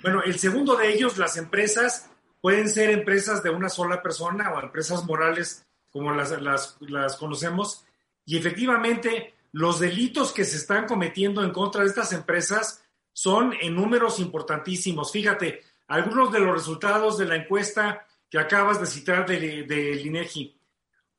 [0.02, 4.60] Bueno, el segundo de ellos, las empresas, pueden ser empresas de una sola persona o
[4.60, 7.84] empresas morales como las, las, las conocemos.
[8.26, 13.74] Y efectivamente, los delitos que se están cometiendo en contra de estas empresas son en
[13.74, 15.12] números importantísimos.
[15.12, 20.58] Fíjate, algunos de los resultados de la encuesta que acabas de citar del de, INEGI.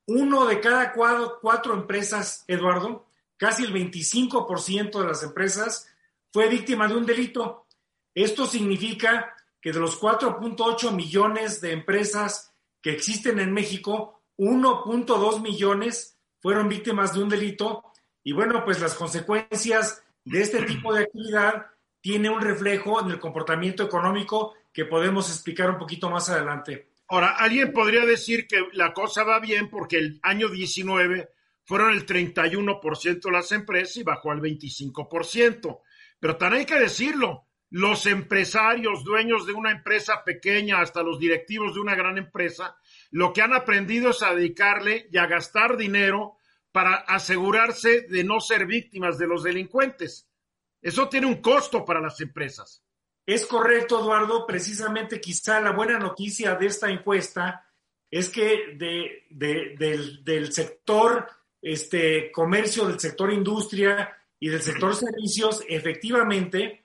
[0.08, 3.06] Uno de cada cuatro, cuatro empresas, Eduardo,
[3.38, 5.88] casi el 25% de las empresas
[6.32, 7.67] fue víctima de un delito.
[8.13, 16.17] Esto significa que de los 4.8 millones de empresas que existen en México, 1.2 millones
[16.39, 17.84] fueron víctimas de un delito
[18.24, 21.67] y bueno, pues las consecuencias de este tipo de actividad
[22.02, 26.89] tiene un reflejo en el comportamiento económico que podemos explicar un poquito más adelante.
[27.08, 31.30] Ahora, alguien podría decir que la cosa va bien porque el año 19
[31.65, 35.82] fueron el 31% de las empresas y bajó al 25%.
[36.19, 41.75] Pero también hay que decirlo, los empresarios, dueños de una empresa pequeña hasta los directivos
[41.75, 42.78] de una gran empresa,
[43.12, 46.38] lo que han aprendido es a dedicarle y a gastar dinero
[46.71, 50.30] para asegurarse de no ser víctimas de los delincuentes.
[50.82, 52.84] Eso tiene un costo para las empresas.
[53.25, 54.45] Es correcto, Eduardo.
[54.45, 57.65] Precisamente quizá la buena noticia de esta encuesta
[58.12, 61.28] es que del, sector
[61.65, 66.84] este, comercio, del sector industria y del sector servicios, efectivamente,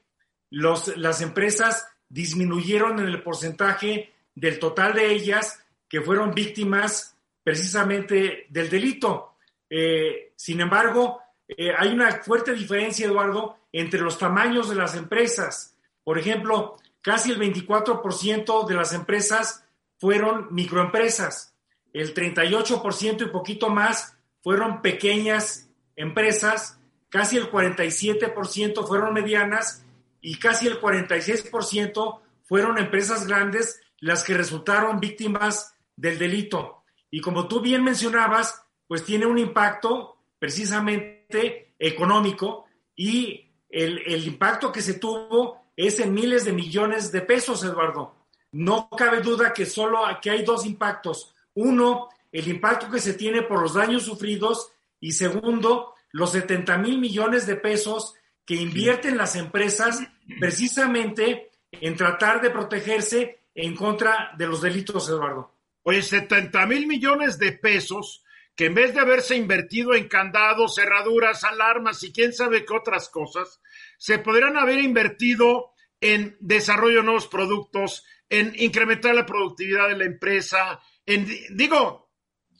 [0.49, 7.15] los, las empresas disminuyeron en el porcentaje del total de ellas que fueron víctimas
[7.45, 9.35] precisamente del delito.
[9.69, 15.77] Eh, sin embargo, eh, hay una fuerte diferencia, Eduardo, entre los tamaños de las empresas.
[16.03, 19.63] Por ejemplo, casi el 24% de las empresas
[19.99, 21.55] fueron microempresas,
[21.93, 29.85] el 38% y poquito más fueron pequeñas empresas, casi el 47% fueron medianas
[30.21, 36.83] y casi el 46% fueron empresas grandes las que resultaron víctimas del delito.
[37.11, 44.83] Y como tú bien mencionabas, pues tiene un impacto precisamente económico y el, impacto que
[44.83, 48.17] se tuvo es en miles de millones de pesos, Eduardo.
[48.53, 51.35] No cabe duda que solo aquí hay dos impactos.
[51.55, 56.99] Uno, el impacto que se tiene por los daños sufridos y segundo, los 70 mil
[56.99, 58.15] millones de pesos
[58.45, 60.01] que invierten las empresas
[60.39, 65.55] precisamente en tratar de protegerse en contra de los delitos, Eduardo.
[65.83, 68.25] Oye, 70 mil millones de pesos
[68.55, 73.09] que en vez de haberse invertido en candados, cerraduras, alarmas y quién sabe qué otras
[73.09, 73.61] cosas,
[73.97, 80.05] se podrían haber invertido en desarrollo de nuevos productos, en incrementar la productividad de la
[80.05, 81.27] empresa, en,
[81.57, 82.10] digo,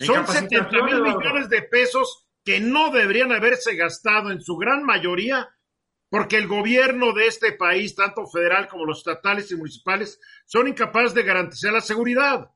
[0.07, 4.85] son capacitación, 70 mil millones de pesos que no deberían haberse gastado en su gran
[4.85, 5.51] mayoría
[6.11, 11.15] porque el gobierno de este país, tanto federal como los estatales y municipales, son incapaces
[11.15, 12.51] de garantizar la seguridad.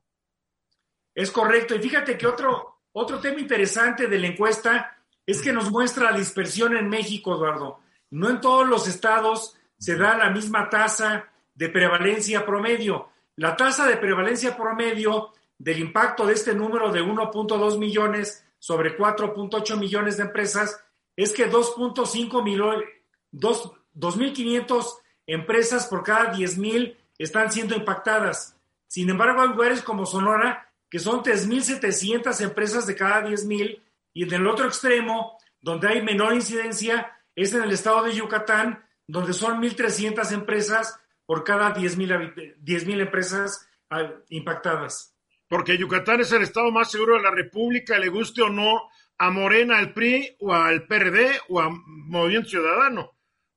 [1.15, 1.73] Es correcto.
[1.73, 6.17] Y fíjate que otro, otro tema interesante de la encuesta es que nos muestra la
[6.17, 7.79] dispersión en México, Eduardo.
[8.11, 13.09] No en todos los estados se da la misma tasa de prevalencia promedio.
[13.37, 19.77] La tasa de prevalencia promedio del impacto de este número de 1.2 millones sobre 4.8
[19.77, 20.83] millones de empresas
[21.15, 22.87] es que 2.5 millones,
[23.31, 24.85] 2.500
[25.27, 28.57] empresas por cada 10.000 están siendo impactadas.
[28.87, 33.81] Sin embargo, hay lugares como Sonora que son 3.700 empresas de cada 10.000
[34.13, 38.83] y en el otro extremo, donde hay menor incidencia, es en el estado de Yucatán,
[39.07, 45.14] donde son 1.300 empresas por cada 10.000 10,000 empresas ah, impactadas.
[45.47, 49.29] Porque Yucatán es el estado más seguro de la República, le guste o no a
[49.29, 53.11] Morena, al PRI, o al PRD, o a Movimiento Ciudadano,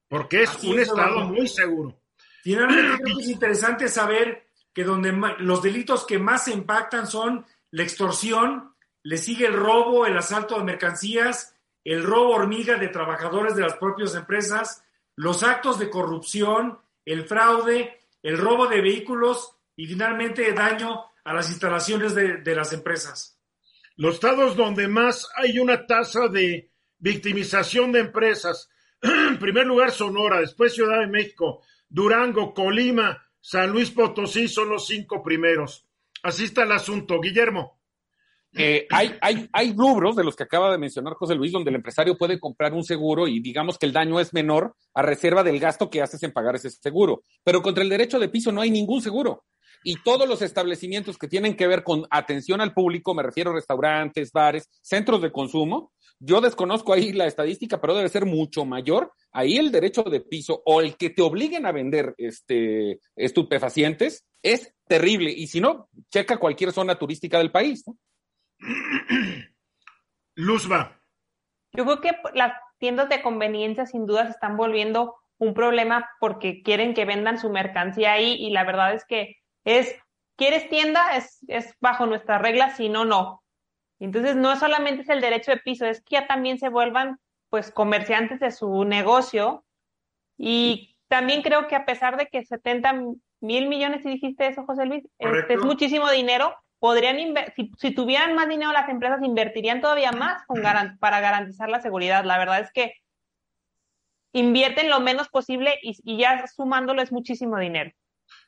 [0.08, 1.28] porque es Así un es, estado Eduardo.
[1.30, 2.00] muy seguro.
[2.42, 7.44] Finalmente, creo que es interesante saber que donde los delitos que más se impactan son
[7.70, 13.56] la extorsión, le sigue el robo, el asalto de mercancías, el robo hormiga de trabajadores
[13.56, 14.84] de las propias empresas,
[15.16, 21.50] los actos de corrupción, el fraude, el robo de vehículos y finalmente daño a las
[21.50, 23.38] instalaciones de, de las empresas.
[23.96, 28.70] Los estados donde más hay una tasa de victimización de empresas,
[29.02, 34.86] en primer lugar Sonora, después Ciudad de México, Durango, Colima, San Luis Potosí son los
[34.86, 35.86] cinco primeros.
[36.22, 37.20] Así está el asunto.
[37.20, 37.78] Guillermo.
[38.54, 41.76] Eh, hay, hay, hay rubros de los que acaba de mencionar José Luis donde el
[41.76, 45.60] empresario puede comprar un seguro y digamos que el daño es menor a reserva del
[45.60, 47.22] gasto que haces en pagar ese seguro.
[47.44, 49.44] Pero contra el derecho de piso no hay ningún seguro.
[49.84, 53.54] Y todos los establecimientos que tienen que ver con atención al público, me refiero a
[53.54, 59.12] restaurantes, bares, centros de consumo, yo desconozco ahí la estadística, pero debe ser mucho mayor.
[59.30, 64.74] Ahí el derecho de piso o el que te obliguen a vender este, estupefacientes es
[64.86, 65.30] terrible.
[65.30, 67.84] Y si no, checa cualquier zona turística del país.
[67.86, 67.96] ¿no?
[70.34, 71.00] Luzba.
[71.72, 76.62] Yo creo que las tiendas de conveniencia sin duda se están volviendo un problema porque
[76.62, 79.36] quieren que vendan su mercancía ahí y la verdad es que
[79.68, 79.94] es,
[80.36, 81.16] ¿quieres tienda?
[81.16, 83.42] Es, es bajo nuestras reglas, si no, no.
[84.00, 87.18] Entonces no solamente es el derecho de piso, es que ya también se vuelvan
[87.50, 89.64] pues comerciantes de su negocio
[90.36, 92.92] y también creo que a pesar de que 70
[93.40, 97.16] mil millones, si dijiste eso, José Luis, este, es muchísimo dinero, podrían
[97.56, 101.80] si, si, tuvieran más dinero las empresas invertirían todavía más con garan para garantizar la
[101.80, 102.24] seguridad.
[102.24, 102.94] La verdad es que
[104.32, 107.90] invierten lo menos posible y, y, ya sumándolo es muchísimo dinero.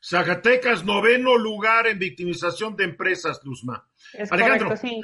[0.02, 3.84] Zacatecas, noveno lugar en victimización de empresas, Luzma.
[4.12, 4.68] Es Alejandro.
[4.68, 5.00] correcto, sí.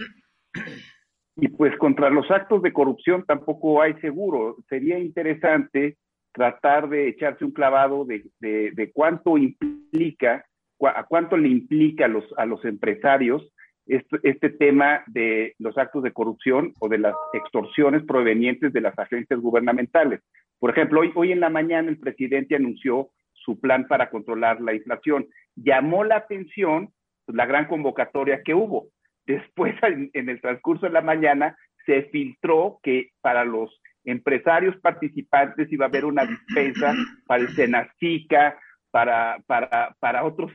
[1.38, 4.56] Y pues contra los actos de corrupción tampoco hay seguro.
[4.70, 5.98] Sería interesante
[6.32, 10.46] tratar de echarse un clavado de, de, de cuánto implica
[10.80, 13.42] a cuánto le implica a los, a los empresarios
[13.86, 18.98] este, este, tema de los actos de corrupción o de las extorsiones provenientes de las
[18.98, 20.20] agencias gubernamentales.
[20.58, 23.10] Por ejemplo, hoy, hoy en la mañana el presidente anunció
[23.46, 25.26] su plan para controlar la inflación.
[25.54, 26.90] Llamó la atención
[27.24, 28.88] pues, la gran convocatoria que hubo.
[29.24, 35.86] Después, en, el transcurso de la mañana, se filtró que para los empresarios participantes iba
[35.86, 36.94] a haber una dispensa
[37.26, 38.58] para el Senacica,
[38.90, 40.52] para, para, para otros,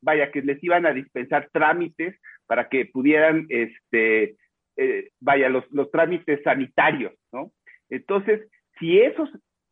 [0.00, 2.16] vaya, que les iban a dispensar trámites
[2.46, 4.36] para que pudieran, este,
[4.76, 7.52] eh, vaya, los, los trámites sanitarios, ¿no?
[7.88, 8.48] Entonces,
[8.78, 9.28] si eso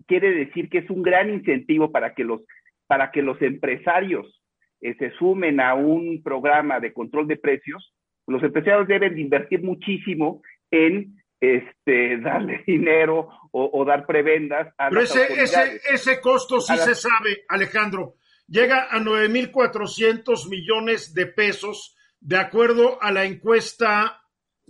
[0.06, 2.42] quiere decir que es un gran incentivo para que los,
[2.86, 4.42] para que los empresarios
[4.80, 7.94] eh, se sumen a un programa de control de precios,
[8.26, 14.88] los empresarios deben de invertir muchísimo en este, darle dinero o, o dar prebendas a
[14.88, 18.14] Pero las ese, ese, ese costo sí se sabe, Alejandro.
[18.46, 24.22] Llega a 9.400 millones de pesos, de acuerdo a la encuesta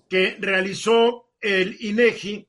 [0.09, 2.49] que realizó el INEGI.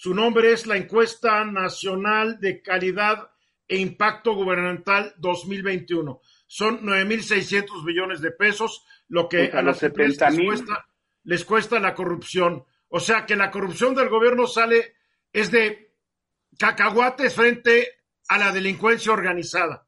[0.00, 3.32] Su nombre es la Encuesta Nacional de Calidad
[3.66, 6.20] e Impacto Gubernamental 2021.
[6.46, 10.50] Son 9.600 millones de pesos, lo que a las los empresas 70,000.
[10.50, 10.88] les cuesta,
[11.24, 12.64] les cuesta la corrupción.
[12.90, 14.94] O sea que la corrupción del gobierno sale,
[15.32, 15.92] es de
[16.56, 17.88] cacahuates frente
[18.28, 19.84] a la delincuencia organizada.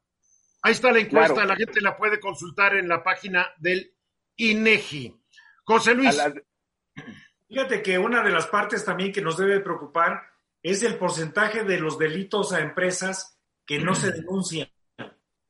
[0.61, 1.47] Ahí está la encuesta, Claro.
[1.47, 3.93] la gente la puede consultar en la página del
[4.35, 5.15] INEGI.
[5.63, 6.21] José A Luis,
[7.51, 10.21] Fíjate que una de las partes también que nos debe preocupar
[10.63, 14.69] es el porcentaje de los delitos a empresas que no se denuncian.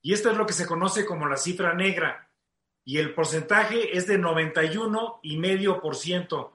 [0.01, 2.27] y esto es lo que se conoce como la cifra negra,
[2.83, 6.51] y el porcentaje es de 91,5%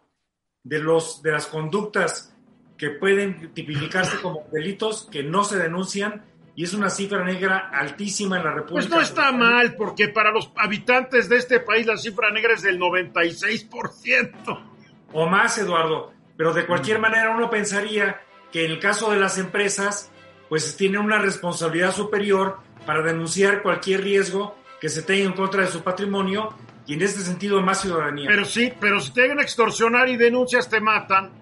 [0.64, 2.34] de, los, de las conductas
[2.76, 6.24] que pueden tipificarse como delitos que no se denuncian
[6.56, 8.88] y es una cifra negra altísima en la República.
[8.88, 12.62] Pues no está mal, porque para los habitantes de este país la cifra negra es
[12.62, 14.74] del 96%.
[15.12, 16.12] O más, Eduardo.
[16.36, 18.20] Pero de cualquier manera uno pensaría
[18.52, 20.10] que en el caso de las empresas,
[20.48, 25.68] pues tienen una responsabilidad superior para denunciar cualquier riesgo que se tenga en contra de
[25.68, 26.54] su patrimonio
[26.86, 28.28] y en este sentido más ciudadanía.
[28.28, 31.32] Pero sí, pero si te llegan a extorsionar y denuncias te matan,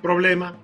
[0.00, 0.56] problema.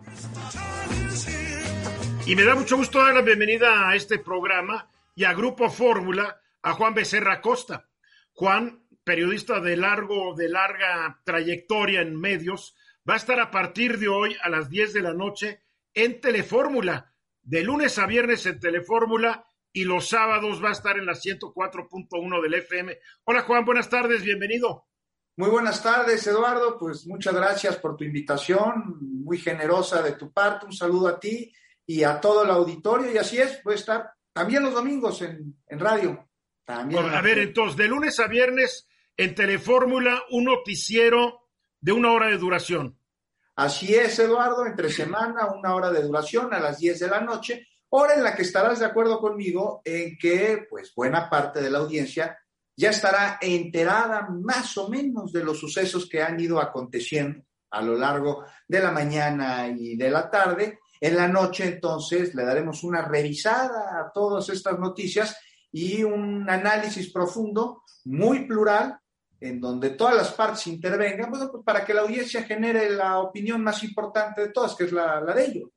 [2.26, 6.40] Y me da mucho gusto dar la bienvenida a este programa y a Grupo Fórmula
[6.62, 7.88] a Juan Becerra Costa.
[8.32, 12.76] Juan, periodista de largo, de larga trayectoria en medios,
[13.08, 15.62] va a estar a partir de hoy a las 10 de la noche
[15.94, 21.06] en Telefórmula, de lunes a viernes en Telefórmula y los sábados va a estar en
[21.06, 22.98] la 104.1 del FM.
[23.24, 24.84] Hola Juan, buenas tardes, bienvenido.
[25.36, 26.76] Muy buenas tardes, Eduardo.
[26.78, 30.66] Pues muchas gracias por tu invitación, muy generosa de tu parte.
[30.66, 31.50] Un saludo a ti
[31.86, 33.10] y a todo el auditorio.
[33.10, 36.28] Y así es, voy a estar también los domingos en, radio.
[36.66, 38.87] También a ver, entonces, de lunes a viernes
[39.18, 41.50] en Telefórmula, un noticiero
[41.80, 42.98] de una hora de duración.
[43.56, 47.66] Así es, Eduardo, entre semana, una hora de duración a las 10 de la noche
[47.90, 51.78] hora en la que estarás de acuerdo conmigo en que, pues, buena parte de la
[51.78, 52.38] audiencia
[52.76, 57.96] ya estará enterada más o menos de los sucesos que han ido aconteciendo a lo
[57.96, 60.78] largo de la mañana y de la tarde.
[61.00, 65.36] En la noche, entonces, le daremos una revisada a todas estas noticias
[65.72, 68.98] y un análisis profundo, muy plural,
[69.40, 73.62] en donde todas las partes intervengan, bueno, pues para que la audiencia genere la opinión
[73.62, 75.70] más importante de todas, que es la, la de ellos.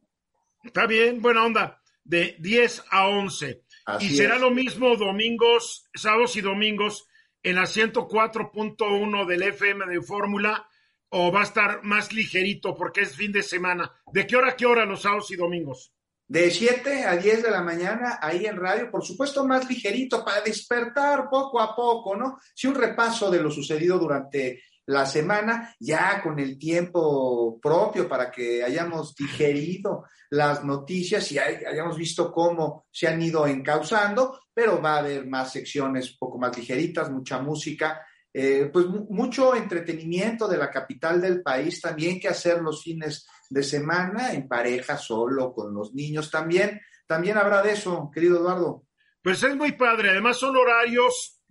[0.63, 3.63] Está bien, buena onda de 10 a 11.
[3.99, 7.07] y será lo mismo domingos, sábados y domingos
[7.43, 10.67] en la 104.1 del FM de Fórmula
[11.09, 13.91] o va a estar más ligerito porque es fin de semana.
[14.13, 15.93] ¿De qué hora a qué hora los sábados y domingos?
[16.31, 20.39] De 7 a 10 de la mañana ahí en radio, por supuesto más ligerito para
[20.39, 22.37] despertar poco a poco, ¿no?
[22.55, 28.31] Sí, un repaso de lo sucedido durante la semana, ya con el tiempo propio para
[28.31, 34.95] que hayamos digerido las noticias y hayamos visto cómo se han ido encauzando, pero va
[34.95, 40.71] a haber más secciones poco más ligeritas, mucha música, eh, pues mucho entretenimiento de la
[40.71, 45.93] capital del país también que hacer los fines de semana en pareja, solo, con los
[45.93, 46.81] niños también.
[47.05, 48.87] También habrá de eso, querido Eduardo.
[49.21, 51.41] Pues es muy padre, además son horarios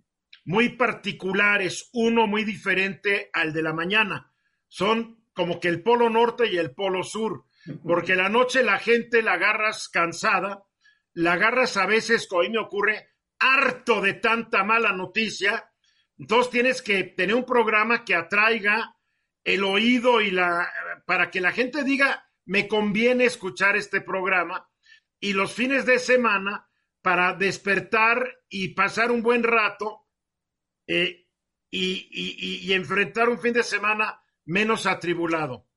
[0.45, 4.33] muy particulares, uno muy diferente al de la mañana.
[4.67, 7.45] Son como que el polo norte y el polo sur,
[7.83, 10.63] porque la noche la gente la agarras cansada,
[11.13, 15.69] la agarras a veces, como a mí me ocurre, harto de tanta mala noticia.
[16.17, 18.95] Entonces tienes que tener un programa que atraiga
[19.43, 20.71] el oído y la
[21.05, 24.69] para que la gente diga me conviene escuchar este programa
[25.19, 26.67] y los fines de semana
[27.01, 30.07] para despertar y pasar un buen rato
[30.87, 31.27] eh,
[31.69, 35.67] y, enfrentar un fin de semana menos atribulado.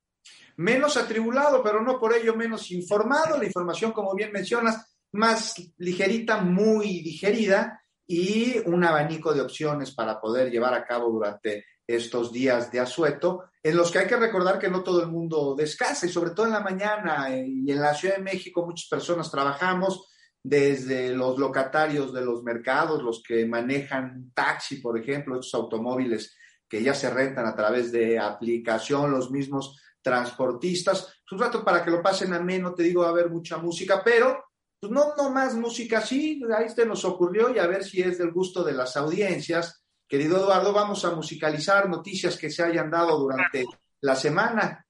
[0.57, 3.39] Menos atribulado, pero no por ello menos informado.
[3.39, 10.21] La información, como bien mencionas, más ligerita, muy digerida y un abanico de opciones para
[10.21, 14.59] poder llevar a cabo durante estos días de asueto, en los que hay que recordar
[14.59, 17.95] que no todo el mundo descansa y sobre todo en la mañana y en la
[17.95, 20.09] Ciudad de México muchas personas trabajamos,
[20.43, 26.37] desde los locatarios de los mercados, los que manejan taxi, por ejemplo, estos automóviles
[26.69, 31.15] que ya se rentan a través de aplicación, los mismos transportistas.
[31.31, 34.03] Un rato para que lo pasen a menos, te digo, va a haber mucha música,
[34.05, 34.45] pero
[34.79, 38.19] pues no, no más música así, ahí se nos ocurrió y a ver si es
[38.19, 39.84] del gusto de las audiencias.
[40.15, 43.65] Querido Eduardo, vamos a musicalizar noticias que se hayan dado durante
[44.03, 44.87] la semana.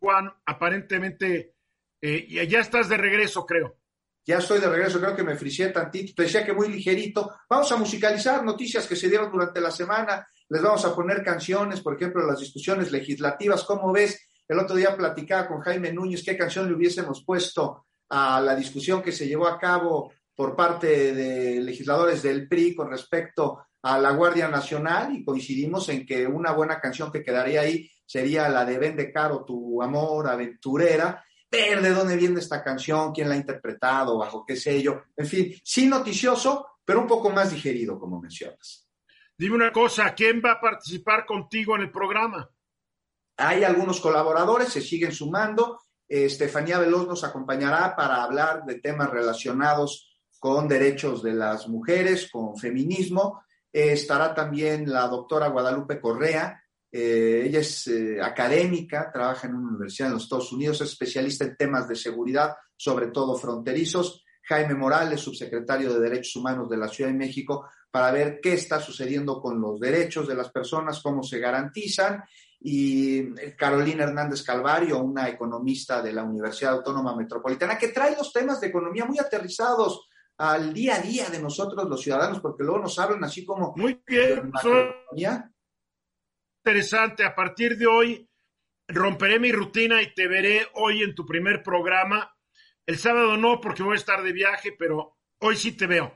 [0.00, 1.54] Juan, aparentemente
[2.00, 3.78] eh, ya estás de regreso, creo.
[4.26, 6.12] Ya estoy de regreso, creo que me fricié tantito.
[6.16, 7.30] Te decía que muy ligerito.
[7.48, 10.26] Vamos a musicalizar noticias que se dieron durante la semana.
[10.48, 13.62] Les vamos a poner canciones, por ejemplo, las discusiones legislativas.
[13.62, 14.26] ¿Cómo ves?
[14.48, 19.00] El otro día platicaba con Jaime Núñez qué canción le hubiésemos puesto a la discusión
[19.00, 24.12] que se llevó a cabo por parte de legisladores del PRI con respecto a la
[24.12, 28.78] Guardia Nacional y coincidimos en que una buena canción que quedaría ahí sería la de
[28.78, 34.16] Vende Caro tu amor aventurera ver de dónde viene esta canción, quién la ha interpretado,
[34.16, 38.88] bajo qué sello, en fin, sí noticioso, pero un poco más digerido, como mencionas.
[39.36, 42.48] Dime una cosa, ¿quién va a participar contigo en el programa?
[43.36, 45.80] Hay algunos colaboradores, se siguen sumando.
[46.08, 50.09] Estefanía Veloz nos acompañará para hablar de temas relacionados
[50.40, 53.44] con derechos de las mujeres, con feminismo.
[53.70, 56.60] estará también la doctora Guadalupe Correa.
[56.90, 57.88] ella es
[58.20, 62.56] académica, trabaja en una universidad en los Estados Unidos, es especialista en temas de seguridad,
[62.76, 64.24] sobre todo fronterizos.
[64.42, 68.80] Jaime Morales, subsecretario de Derechos Humanos de la Ciudad de México, para ver qué está
[68.80, 72.24] sucediendo con los derechos de las personas, cómo se garantizan.
[72.58, 78.60] Y Carolina Hernández Calvario, una economista de la Universidad Autónoma Metropolitana, que trae los temas
[78.60, 80.09] de economía muy aterrizados
[80.40, 83.74] al día a día de nosotros los ciudadanos, porque luego nos hablan así como...
[83.76, 84.50] Muy bien,
[86.64, 87.24] interesante.
[87.24, 88.30] A partir de hoy
[88.88, 92.34] romperé mi rutina y te veré hoy en tu primer programa
[92.86, 96.14] el sábado no, porque voy a estar de viaje, pero hoy sí te veo.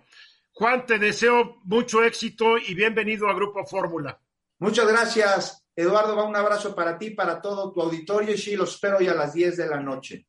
[0.52, 4.18] Juan, te deseo mucho éxito y bienvenido a Grupo Fórmula.
[4.58, 6.16] Muchas gracias, Eduardo.
[6.16, 9.14] Va un abrazo para ti, para todo tu auditorio y sí, los espero hoy a
[9.14, 10.26] las 10 de la noche.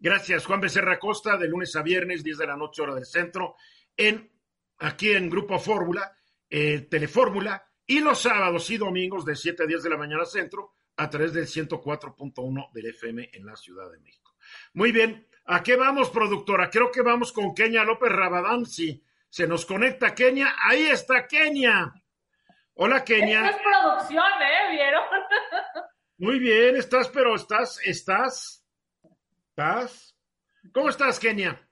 [0.00, 3.56] Gracias, Juan Becerra Costa, de lunes a viernes, 10 de la noche, hora del centro,
[3.94, 4.32] en,
[4.78, 6.16] aquí en Grupo Fórmula,
[6.48, 10.72] eh, Telefórmula, y los sábados y domingos de 7 a 10 de la mañana centro,
[10.96, 14.34] a través del 104.1 del FM en la Ciudad de México.
[14.74, 15.26] Muy bien.
[15.46, 16.70] ¿A qué vamos, productora?
[16.70, 18.66] Creo que vamos con Kenia López Rabadán.
[18.66, 20.54] Si se nos conecta Kenia.
[20.62, 21.92] Ahí está Kenia.
[22.74, 23.50] Hola, Kenia.
[23.50, 24.72] es producción, ¿eh?
[24.72, 25.02] ¿Vieron?
[26.18, 28.59] Muy bien, estás, pero estás, estás,
[29.60, 30.16] estás.
[30.72, 31.68] ¿Cómo estás, Kenia?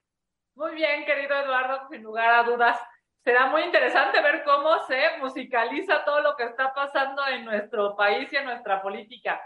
[0.55, 2.79] Muy bien, querido Eduardo, sin lugar a dudas.
[3.25, 8.31] Será muy interesante ver cómo se musicaliza todo lo que está pasando en nuestro país
[8.33, 9.41] y en nuestra política.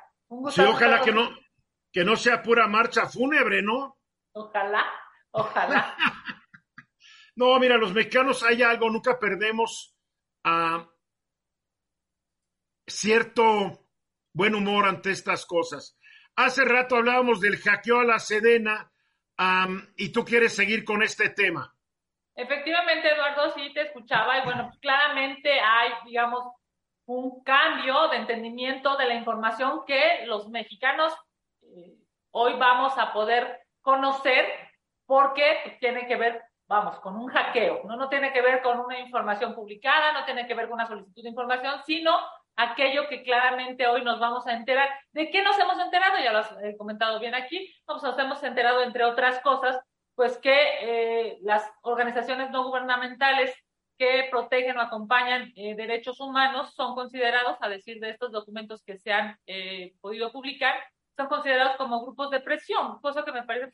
[0.51, 1.29] sí, ojalá que no,
[1.93, 3.99] que no sea pura marcha fúnebre, ¿no?
[4.33, 4.85] Ojalá,
[5.31, 5.97] ojalá.
[7.37, 9.97] no, mira, los mexicanos hay algo, nunca perdemos
[10.45, 10.89] a
[12.89, 13.87] cierto
[14.33, 15.97] buen humor ante estas cosas.
[16.37, 18.91] Hace rato hablábamos del hackeo a la Sedena
[19.97, 21.75] y tú quieres seguir con este tema.
[22.35, 26.55] Efectivamente, Eduardo, sí te escuchaba y bueno, pues claramente hay, digamos,
[27.07, 31.15] un cambio de entendimiento de la información que los mexicanos
[32.31, 34.47] hoy vamos a poder conocer
[35.05, 37.97] porque tiene que ver, vamos, con un hackeo, ¿no?
[37.97, 41.23] no tiene que ver con una información publicada, no tiene que ver con una solicitud
[41.23, 42.19] de información, sino
[42.57, 44.89] aquello que claramente hoy nos vamos a enterar.
[45.13, 46.17] ¿De qué nos hemos enterado?
[46.23, 47.73] Ya lo has he comentado bien aquí.
[47.87, 49.81] Vamos, nos hemos enterado, entre otras cosas,
[50.15, 53.55] pues que eh, las organizaciones no gubernamentales
[53.99, 58.99] que protegen o acompañan eh, derechos humanos son considerados, a decir de estos documentos que
[58.99, 60.75] se han eh, podido publicar,
[61.17, 63.73] son considerados como grupos de presión, cosa que me parece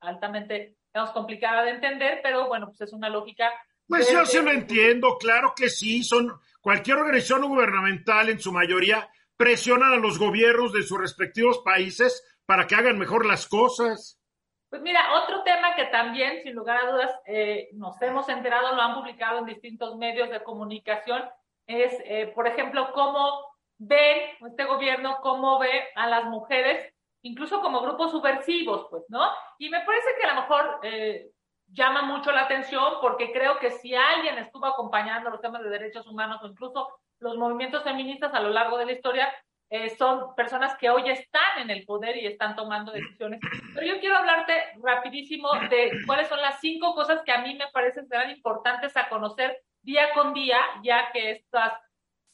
[0.00, 3.50] altamente digamos, complicada de entender, pero bueno, pues es una lógica.
[3.86, 9.08] Pues yo sí lo entiendo, claro que sí, son cualquier organización gubernamental en su mayoría
[9.36, 14.20] presionan a los gobiernos de sus respectivos países para que hagan mejor las cosas.
[14.68, 18.82] Pues mira, otro tema que también, sin lugar a dudas, eh, nos hemos enterado, lo
[18.82, 21.22] han publicado en distintos medios de comunicación,
[21.66, 23.46] es, eh, por ejemplo, cómo
[23.78, 26.92] ve este gobierno, cómo ve a las mujeres,
[27.22, 29.28] incluso como grupos subversivos, pues, ¿no?
[29.58, 31.30] Y me parece que a lo mejor eh,
[31.72, 36.06] llama mucho la atención porque creo que si alguien estuvo acompañando los temas de derechos
[36.06, 36.88] humanos o incluso
[37.20, 39.32] los movimientos feministas a lo largo de la historia,
[39.68, 43.40] eh, son personas que hoy están en el poder y están tomando decisiones.
[43.72, 44.52] Pero yo quiero hablarte
[44.82, 49.08] rapidísimo de cuáles son las cinco cosas que a mí me parecen serán importantes a
[49.08, 51.74] conocer día con día, ya que estas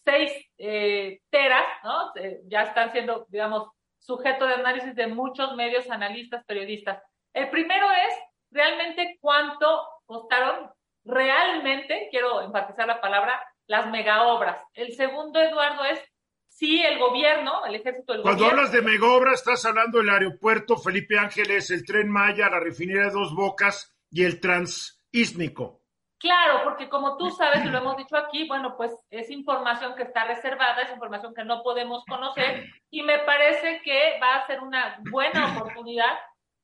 [0.03, 2.13] seis eh, teras, ¿no?
[2.15, 3.69] Eh, ya están siendo, digamos,
[3.99, 7.03] sujeto de análisis de muchos medios, analistas, periodistas.
[7.35, 8.15] El primero es
[8.51, 10.71] realmente cuánto costaron
[11.05, 14.59] realmente, quiero enfatizar la palabra, las megaobras.
[14.75, 16.01] El segundo, Eduardo, es
[16.49, 18.63] si el gobierno, el ejército del Cuando gobierno...
[18.63, 23.11] hablas de megaobras, estás hablando del aeropuerto Felipe Ángeles, el tren Maya, la refinería de
[23.11, 25.83] Dos Bocas y el transísmico.
[26.19, 30.05] Claro, porque como tú sabes y lo hemos dicho aquí, bueno, pues es información que
[30.05, 34.61] está reservada, es información que no podemos conocer y me parece que va a ser
[34.61, 36.17] una buena oportunidad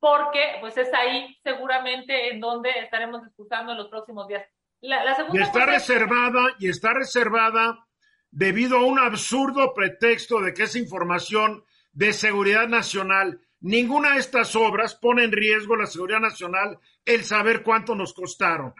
[0.03, 4.45] porque pues es ahí seguramente en donde estaremos discutiendo en los próximos días.
[4.81, 7.87] La, segunda y está reservada y está reservada
[8.33, 13.41] debido a un absurdo pretexto de que es información de seguridad nacional.
[13.61, 18.75] Ninguna de estas obras pone en riesgo la seguridad nacional el saber cuánto nos costaron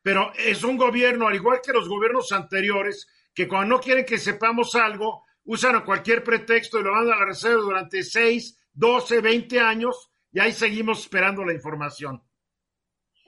[0.00, 4.16] pero es un gobierno, al igual que los gobiernos anteriores, que cuando no quieren que
[4.16, 9.60] sepamos algo, usan cualquier pretexto y lo mandan a la reserva durante 6, 12, 20
[9.60, 12.22] años y ahí seguimos esperando la información.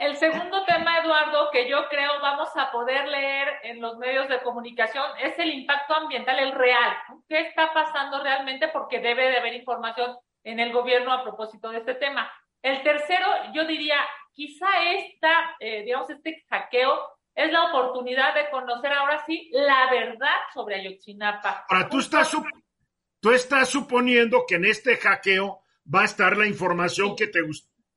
[0.00, 4.40] El segundo tema, Eduardo, que yo creo vamos a poder leer en los medios de
[4.40, 6.96] comunicación es el impacto ambiental, el real.
[7.28, 8.68] ¿Qué está pasando realmente?
[8.68, 12.30] Porque debe de haber información en el gobierno a propósito de este tema.
[12.62, 13.98] El tercero, yo diría,
[14.32, 16.98] quizá esta, eh, digamos, este hackeo
[17.34, 21.66] es la oportunidad de conocer ahora sí la verdad sobre Ayotzinapa.
[21.68, 22.34] Ahora, tú estás,
[23.20, 25.62] tú estás suponiendo que en este hackeo
[25.92, 27.40] va a estar la información que te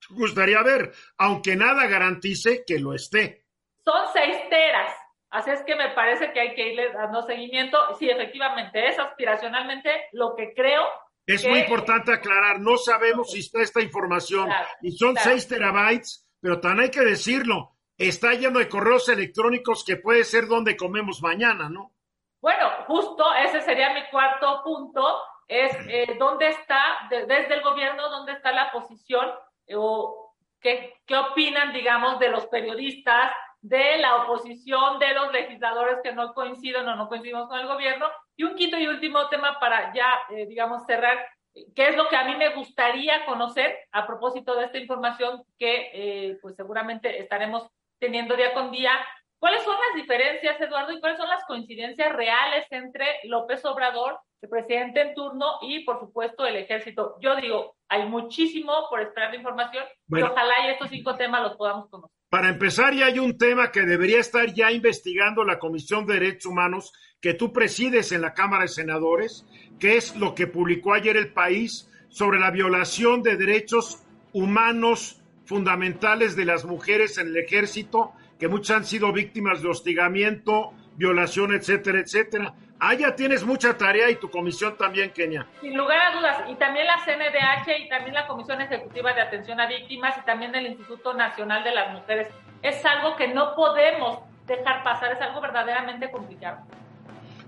[0.10, 3.46] gustaría ver, aunque nada garantice que lo esté.
[3.84, 4.94] Son seis teras.
[5.30, 7.78] Así es que me parece que hay que irle dando seguimiento.
[7.98, 10.84] Sí, efectivamente, es aspiracionalmente lo que creo.
[11.26, 14.50] Es muy importante aclarar, no sabemos si está esta información
[14.82, 19.96] y son seis terabytes, pero también hay que decirlo, está lleno de correos electrónicos que
[19.96, 21.94] puede ser donde comemos mañana, ¿no?
[22.42, 28.34] Bueno, justo ese sería mi cuarto punto, es eh, dónde está, desde el gobierno, dónde
[28.34, 29.32] está la posición
[29.68, 33.32] eh, o qué, qué opinan, digamos, de los periodistas,
[33.64, 38.08] de la oposición, de los legisladores que no coinciden o no coincidimos con el gobierno.
[38.36, 41.26] Y un quinto y último tema para ya, eh, digamos, cerrar,
[41.74, 45.92] qué es lo que a mí me gustaría conocer a propósito de esta información que
[45.94, 47.70] eh, pues seguramente estaremos
[48.00, 48.92] teniendo día con día.
[49.40, 54.50] ¿Cuáles son las diferencias, Eduardo, y cuáles son las coincidencias reales entre López Obrador, el
[54.50, 57.16] presidente en turno, y, por supuesto, el ejército?
[57.22, 61.56] Yo digo, hay muchísimo por esperar de información y ojalá y estos cinco temas los
[61.56, 62.14] podamos conocer.
[62.30, 66.48] Para empezar, ya hay un tema que debería estar ya investigando la Comisión de Derechos
[66.48, 66.92] Humanos
[67.22, 69.46] que tú presides en la Cámara de Senadores,
[69.80, 76.36] que es lo que publicó ayer el país sobre la violación de derechos humanos fundamentales
[76.36, 82.00] de las mujeres en el ejército, que muchas han sido víctimas de hostigamiento, violación, etcétera,
[82.00, 82.56] etcétera.
[82.86, 85.48] Ah, ya tienes mucha tarea y tu comisión también, Kenia.
[85.62, 89.58] Sin lugar a dudas, y también la CNDH y también la Comisión Ejecutiva de Atención
[89.62, 92.28] a Víctimas y también el Instituto Nacional de las Mujeres.
[92.62, 96.58] Es algo que no podemos dejar pasar, es algo verdaderamente complicado.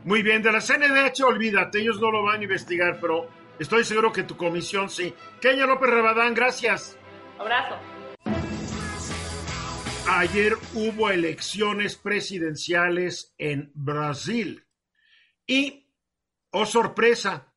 [0.06, 3.28] Muy bien, de la CNDH olvídate, ellos no lo van a investigar, pero
[3.60, 5.14] estoy seguro que tu comisión sí.
[5.42, 6.98] Kenia López Rabadán, gracias.
[7.38, 7.76] Abrazo.
[10.08, 14.65] Ayer hubo elecciones presidenciales en Brasil.
[15.48, 15.88] Y,
[16.52, 17.54] oh sorpresa,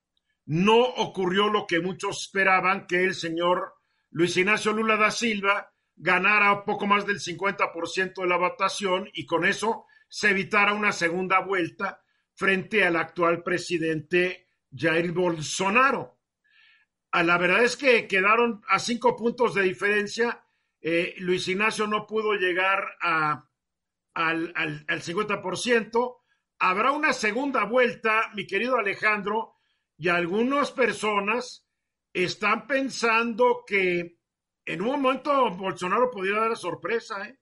[0.46, 3.74] no ocurrió lo que muchos esperaban, que el señor
[4.10, 9.44] Luis Ignacio Lula da Silva ganara poco más del 50% de la votación y con
[9.44, 12.02] eso se evitara una segunda vuelta
[12.34, 16.18] frente al actual presidente Jair Bolsonaro.
[17.10, 20.44] Ah, la verdad es que quedaron a cinco puntos de diferencia.
[20.80, 23.50] Eh, Luis Ignacio no pudo llegar a,
[24.14, 26.16] al, al 50%,
[26.58, 29.54] habrá una segunda vuelta, mi querido Alejandro,
[29.96, 31.66] y algunas personas
[32.12, 34.16] están pensando que
[34.64, 37.36] en un momento Bolsonaro podría dar sorpresa, ¿eh?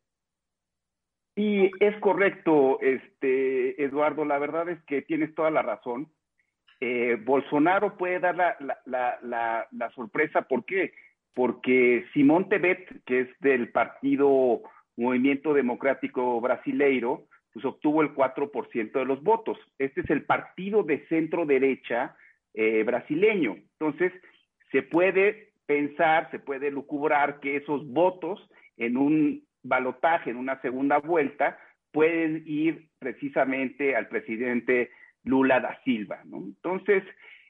[1.39, 6.11] Y es correcto, este Eduardo, la verdad es que tienes toda la razón.
[6.81, 10.93] Eh, Bolsonaro puede dar la, la, la, la, sorpresa, ¿por qué?
[11.35, 14.63] Porque Simón Tebet, que es del partido
[14.97, 17.27] Movimiento Democrático Brasileiro,
[17.57, 19.57] pues obtuvo el 4% de los votos.
[19.79, 22.15] Este es el partido de centro derecha
[22.53, 23.57] eh, brasileño.
[23.81, 24.13] Entonces,
[24.71, 28.47] se puede pensar, se puede lucubrar que esos votos
[28.77, 31.59] en un balotaje, en una segunda vuelta,
[31.93, 34.91] pueden ir precisamente al presidente
[35.25, 36.21] Lula da Silva.
[36.27, 36.45] ¿no?
[36.45, 37.05] Entonces,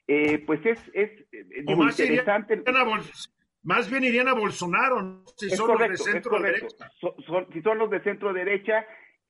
[0.07, 1.11] eh, pues es, es
[1.75, 2.63] más interesante.
[3.61, 6.89] más bien irían a Bolsonaro, si son los de centro derecha.
[7.51, 8.85] si son los de centro derecha,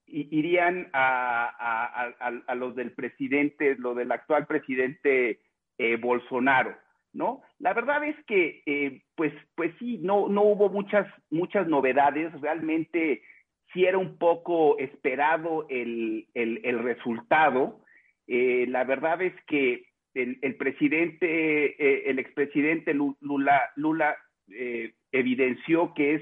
[0.07, 5.39] irían a, los del presidente, lo del actual presidente
[5.77, 6.75] eh, Bolsonaro,
[7.13, 7.41] ¿no?
[7.59, 13.21] La verdad es que, eh, pues, pues sí, no, no hubo muchas, muchas novedades, realmente
[13.73, 17.81] sí era un poco esperado el, el, resultado.
[18.27, 24.17] Eh, la verdad es que el, presidente, el expresidente Lula, Lula
[25.11, 26.21] evidenció que es,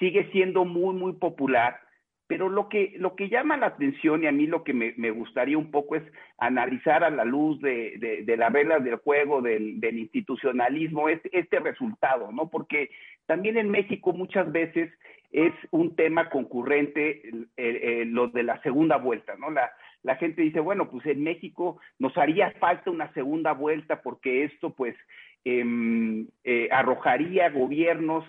[0.00, 1.85] sigue siendo muy, muy popular
[2.26, 5.10] pero lo que, lo que llama la atención y a mí lo que me, me
[5.10, 6.02] gustaría un poco es
[6.38, 8.36] analizar a la luz de, de, de
[8.80, 12.48] del juego, del, del institucionalismo, este, este, resultado, ¿no?
[12.48, 12.90] Porque
[13.26, 14.92] también en México muchas veces
[15.30, 17.22] es un tema concurrente
[18.06, 19.50] lo de la segunda vuelta, ¿no?
[19.50, 19.70] La,
[20.02, 24.70] la gente dice, bueno, pues en México nos haría falta una segunda vuelta porque esto
[24.70, 24.94] pues
[25.44, 25.64] eh,
[26.44, 28.24] eh, arrojaría gobiernos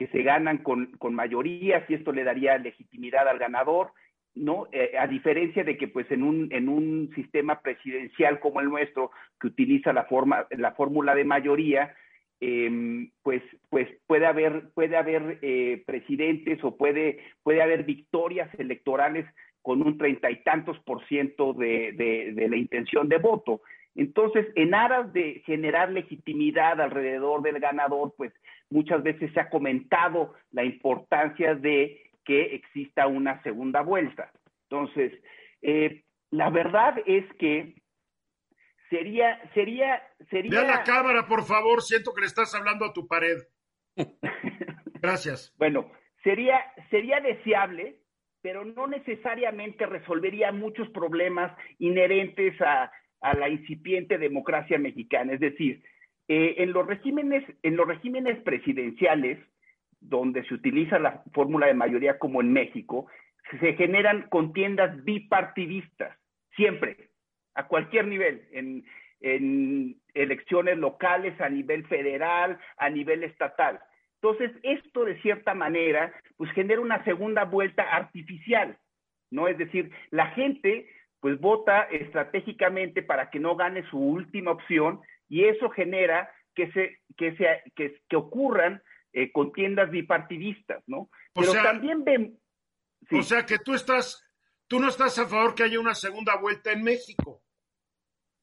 [0.00, 3.92] que se ganan con, con mayorías y esto le daría legitimidad al ganador,
[4.34, 4.66] ¿no?
[4.72, 9.10] Eh, a diferencia de que pues en un, en un sistema presidencial como el nuestro,
[9.38, 11.94] que utiliza la, forma, la fórmula de mayoría,
[12.40, 19.26] eh, pues, pues puede haber, puede haber eh, presidentes o puede, puede haber victorias electorales
[19.60, 23.60] con un treinta y tantos por ciento de, de, de la intención de voto.
[24.00, 28.32] Entonces, en aras de generar legitimidad alrededor del ganador, pues
[28.70, 34.32] muchas veces se ha comentado la importancia de que exista una segunda vuelta.
[34.70, 35.12] Entonces,
[35.60, 37.74] eh, la verdad es que
[38.88, 40.50] sería, sería, sería.
[40.62, 41.82] Ve a la cámara, por favor.
[41.82, 43.36] Siento que le estás hablando a tu pared.
[45.02, 45.54] Gracias.
[45.58, 45.92] bueno,
[46.24, 48.00] sería, sería deseable,
[48.40, 52.90] pero no necesariamente resolvería muchos problemas inherentes a,
[53.20, 55.32] a la incipiente democracia mexicana.
[55.34, 55.82] Es decir,
[56.28, 59.38] eh, en, los regímenes, en los regímenes presidenciales,
[60.00, 63.06] donde se utiliza la fórmula de mayoría como en México,
[63.60, 66.16] se generan contiendas bipartidistas,
[66.56, 67.10] siempre,
[67.54, 68.84] a cualquier nivel, en,
[69.20, 73.80] en elecciones locales, a nivel federal, a nivel estatal.
[74.22, 78.76] Entonces, esto de cierta manera, pues genera una segunda vuelta artificial,
[79.30, 79.48] ¿no?
[79.48, 80.86] Es decir, la gente
[81.20, 86.98] pues vota estratégicamente para que no gane su última opción y eso genera que se
[87.16, 87.62] que se
[88.08, 91.10] que, ocurran eh, contiendas bipartidistas, ¿no?
[91.34, 92.38] Pero también ven
[93.12, 94.26] O sea que tú estás
[94.66, 97.42] tú no estás a favor que haya una segunda vuelta en México.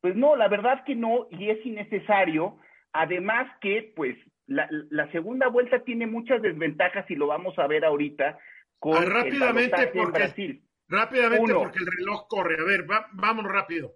[0.01, 2.57] Pues no, la verdad que no y es innecesario,
[2.93, 4.15] además que pues
[4.45, 8.37] la, la segunda vuelta tiene muchas desventajas y lo vamos a ver ahorita
[8.79, 10.63] con rápidamente porque Brasil.
[10.89, 12.55] Rápidamente, porque el reloj corre.
[12.59, 13.95] A ver, vámonos rápido.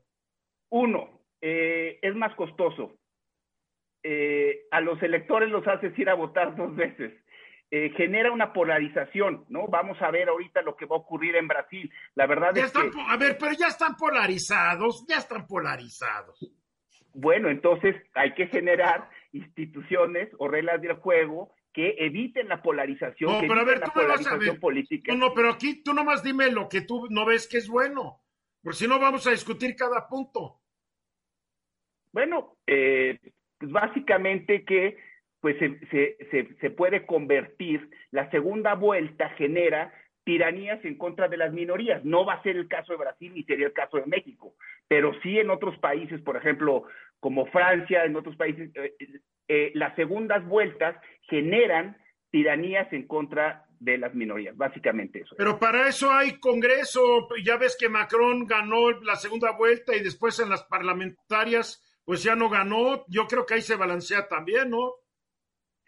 [0.69, 2.97] Uno, eh, es más costoso.
[4.03, 7.13] Eh, a los electores los haces ir a votar dos veces.
[7.69, 9.67] Eh, genera una polarización, ¿no?
[9.67, 11.89] Vamos a ver ahorita lo que va a ocurrir en Brasil.
[12.15, 12.91] La verdad es que...
[13.07, 16.37] A ver, pero ya están polarizados, ya están polarizados.
[17.13, 23.45] Bueno, entonces hay que generar instituciones o reglas del juego que eviten la polarización, que
[23.45, 25.13] eviten la polarización política.
[25.13, 28.21] No, no, pero aquí tú nomás dime lo que tú no ves que es bueno,
[28.61, 30.59] por si no vamos a discutir cada punto.
[32.11, 33.19] Bueno, eh,
[33.57, 34.97] pues básicamente que
[35.39, 35.79] pues se,
[36.29, 39.91] se, se, puede convertir, la segunda vuelta genera
[40.23, 42.05] tiranías en contra de las minorías.
[42.05, 44.53] No va a ser el caso de Brasil ni sería el caso de México,
[44.87, 46.83] pero sí en otros países, por ejemplo,
[47.21, 48.93] como Francia, en otros países, eh,
[49.47, 50.97] eh, las segundas vueltas
[51.29, 51.95] generan
[52.31, 55.35] tiranías en contra de las minorías, básicamente eso.
[55.37, 60.39] Pero para eso hay Congreso, ya ves que Macron ganó la segunda vuelta y después
[60.39, 64.95] en las parlamentarias pues ya no ganó, yo creo que ahí se balancea también, ¿no?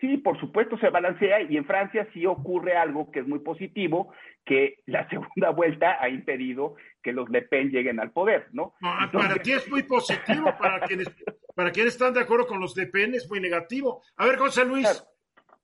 [0.04, 4.14] Sí, por supuesto se balancea y en Francia sí ocurre algo que es muy positivo,
[4.44, 8.76] que la segunda vuelta ha impedido que los Le Pen lleguen al poder, ¿no?
[9.14, 11.08] para ti es muy positivo, para quienes,
[11.56, 14.04] para quienes están de acuerdo con los Le Pen es muy negativo.
[14.18, 15.08] A ver, José Luis.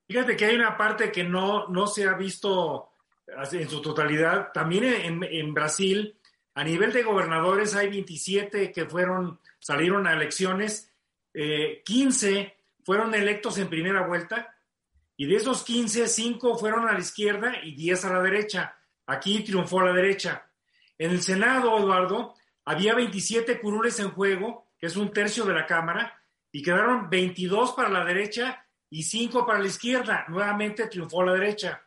[0.08, 2.92] Fíjate que hay una parte que no, no se ha visto
[3.52, 4.52] en su totalidad.
[4.54, 6.18] También en, en Brasil,
[6.54, 10.90] a nivel de gobernadores, hay 27 que fueron, salieron a elecciones,
[11.34, 14.54] eh, 15 fueron electos en primera vuelta
[15.16, 18.74] y de esos 15, 5 fueron a la izquierda y 10 a la derecha.
[19.06, 20.50] Aquí triunfó la derecha.
[20.96, 25.66] En el Senado, Eduardo, había 27 curules en juego, que es un tercio de la
[25.66, 26.18] Cámara,
[26.50, 30.24] y quedaron 22 para la derecha y 5 para la izquierda.
[30.28, 31.82] Nuevamente triunfó la derecha.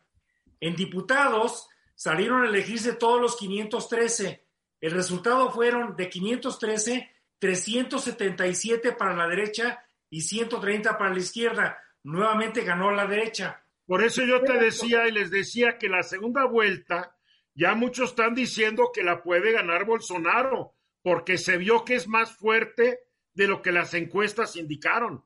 [0.60, 4.46] En diputados salieron a elegirse todos los 513.
[4.80, 9.84] El resultado fueron de 513, 377 para la derecha
[10.14, 11.76] y 130 para la izquierda.
[12.04, 13.64] Nuevamente ganó la derecha.
[13.84, 17.16] Por eso yo te decía y les decía que la segunda vuelta,
[17.52, 22.30] ya muchos están diciendo que la puede ganar Bolsonaro, porque se vio que es más
[22.36, 23.00] fuerte
[23.32, 25.24] de lo que las encuestas indicaron.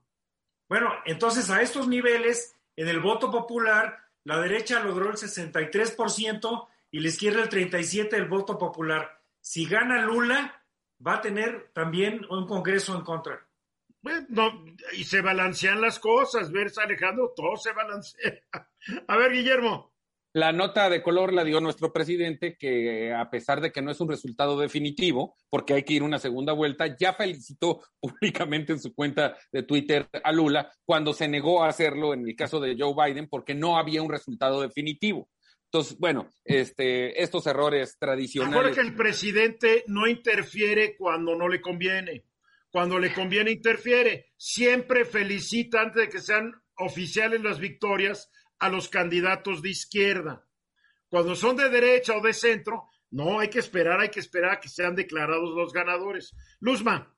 [0.71, 7.01] Bueno, entonces a estos niveles, en el voto popular, la derecha logró el 63% y
[7.01, 9.21] la izquierda el 37% del voto popular.
[9.39, 10.65] Si gana Lula,
[11.07, 13.48] va a tener también un Congreso en contra.
[14.03, 18.39] No, y se balancean las cosas, ves Alejandro, todo se balancea.
[19.09, 19.93] A ver, Guillermo.
[20.35, 24.01] La nota de color la dio nuestro presidente, que a pesar de que no es
[24.01, 28.95] un resultado definitivo, porque hay que ir una segunda vuelta, ya felicitó públicamente en su
[28.95, 32.95] cuenta de Twitter a Lula cuando se negó a hacerlo en el caso de Joe
[32.95, 35.29] Biden, porque no había un resultado definitivo.
[35.65, 38.57] Entonces, bueno, este, estos errores tradicionales.
[38.57, 42.28] Ahora que el presidente no interfiere cuando no le conviene
[42.71, 44.33] cuando le conviene interfiere.
[44.37, 50.45] Siempre felicita antes de que sean oficiales las victorias a los candidatos de izquierda.
[51.09, 54.61] Cuando son de derecha o de centro, no, hay que esperar, hay que esperar a
[54.61, 56.35] que sean declarados los ganadores.
[56.61, 57.15] Luzma.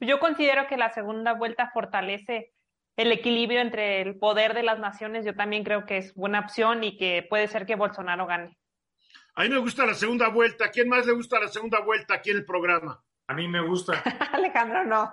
[0.00, 2.52] Yo considero que la segunda vuelta fortalece
[2.96, 5.24] el equilibrio entre el poder de las naciones.
[5.24, 8.58] Yo también creo que es buena opción y que puede ser que Bolsonaro gane.
[9.34, 10.70] A mí me gusta la segunda vuelta.
[10.70, 13.02] ¿Quién más le gusta la segunda vuelta aquí en el programa?
[13.28, 14.02] A mí me gusta.
[14.32, 15.12] Alejandro, no.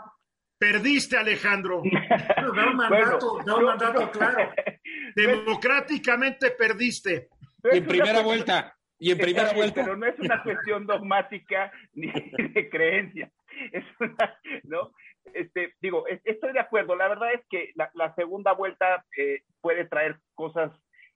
[0.58, 1.82] Perdiste, Alejandro.
[2.56, 4.52] da un mandato, da un mandato claro.
[5.16, 7.30] Democráticamente perdiste.
[7.72, 8.76] Y en primera vuelta.
[9.00, 9.84] Y en primera vuelta.
[9.84, 13.32] Pero no es una cuestión dogmática ni de creencia.
[13.72, 14.92] Es una, ¿no?
[15.34, 16.96] Este, digo, estoy de acuerdo.
[16.96, 20.72] La verdad es que la, la segunda vuelta eh, puede traer cosas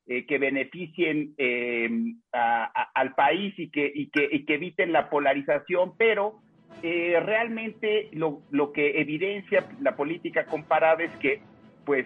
[0.08, 1.90] eh, que beneficien eh,
[2.32, 6.42] a, a, al país y que, y, que, y que eviten la polarización, pero
[6.84, 11.42] eh, realmente lo, lo, que evidencia la política comparada es que
[11.86, 12.06] pues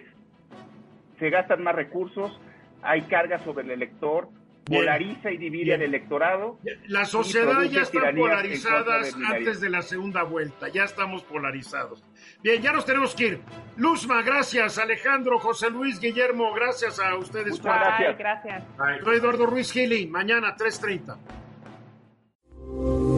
[1.18, 2.40] se gastan más recursos,
[2.82, 4.28] hay carga sobre el elector,
[4.68, 4.82] Bien.
[4.82, 5.80] polariza y divide Bien.
[5.80, 6.58] al electorado.
[6.86, 12.02] La sociedad ya está polarizadas de antes de la segunda vuelta, ya estamos polarizados.
[12.42, 13.40] Bien, ya nos tenemos que ir.
[13.76, 14.78] Luzma, gracias.
[14.78, 17.58] Alejandro, José Luis, Guillermo, gracias a ustedes.
[17.58, 18.18] Muchas gracias.
[18.18, 18.64] gracias.
[19.04, 21.41] Soy Eduardo Ruiz Gili, mañana 3.30.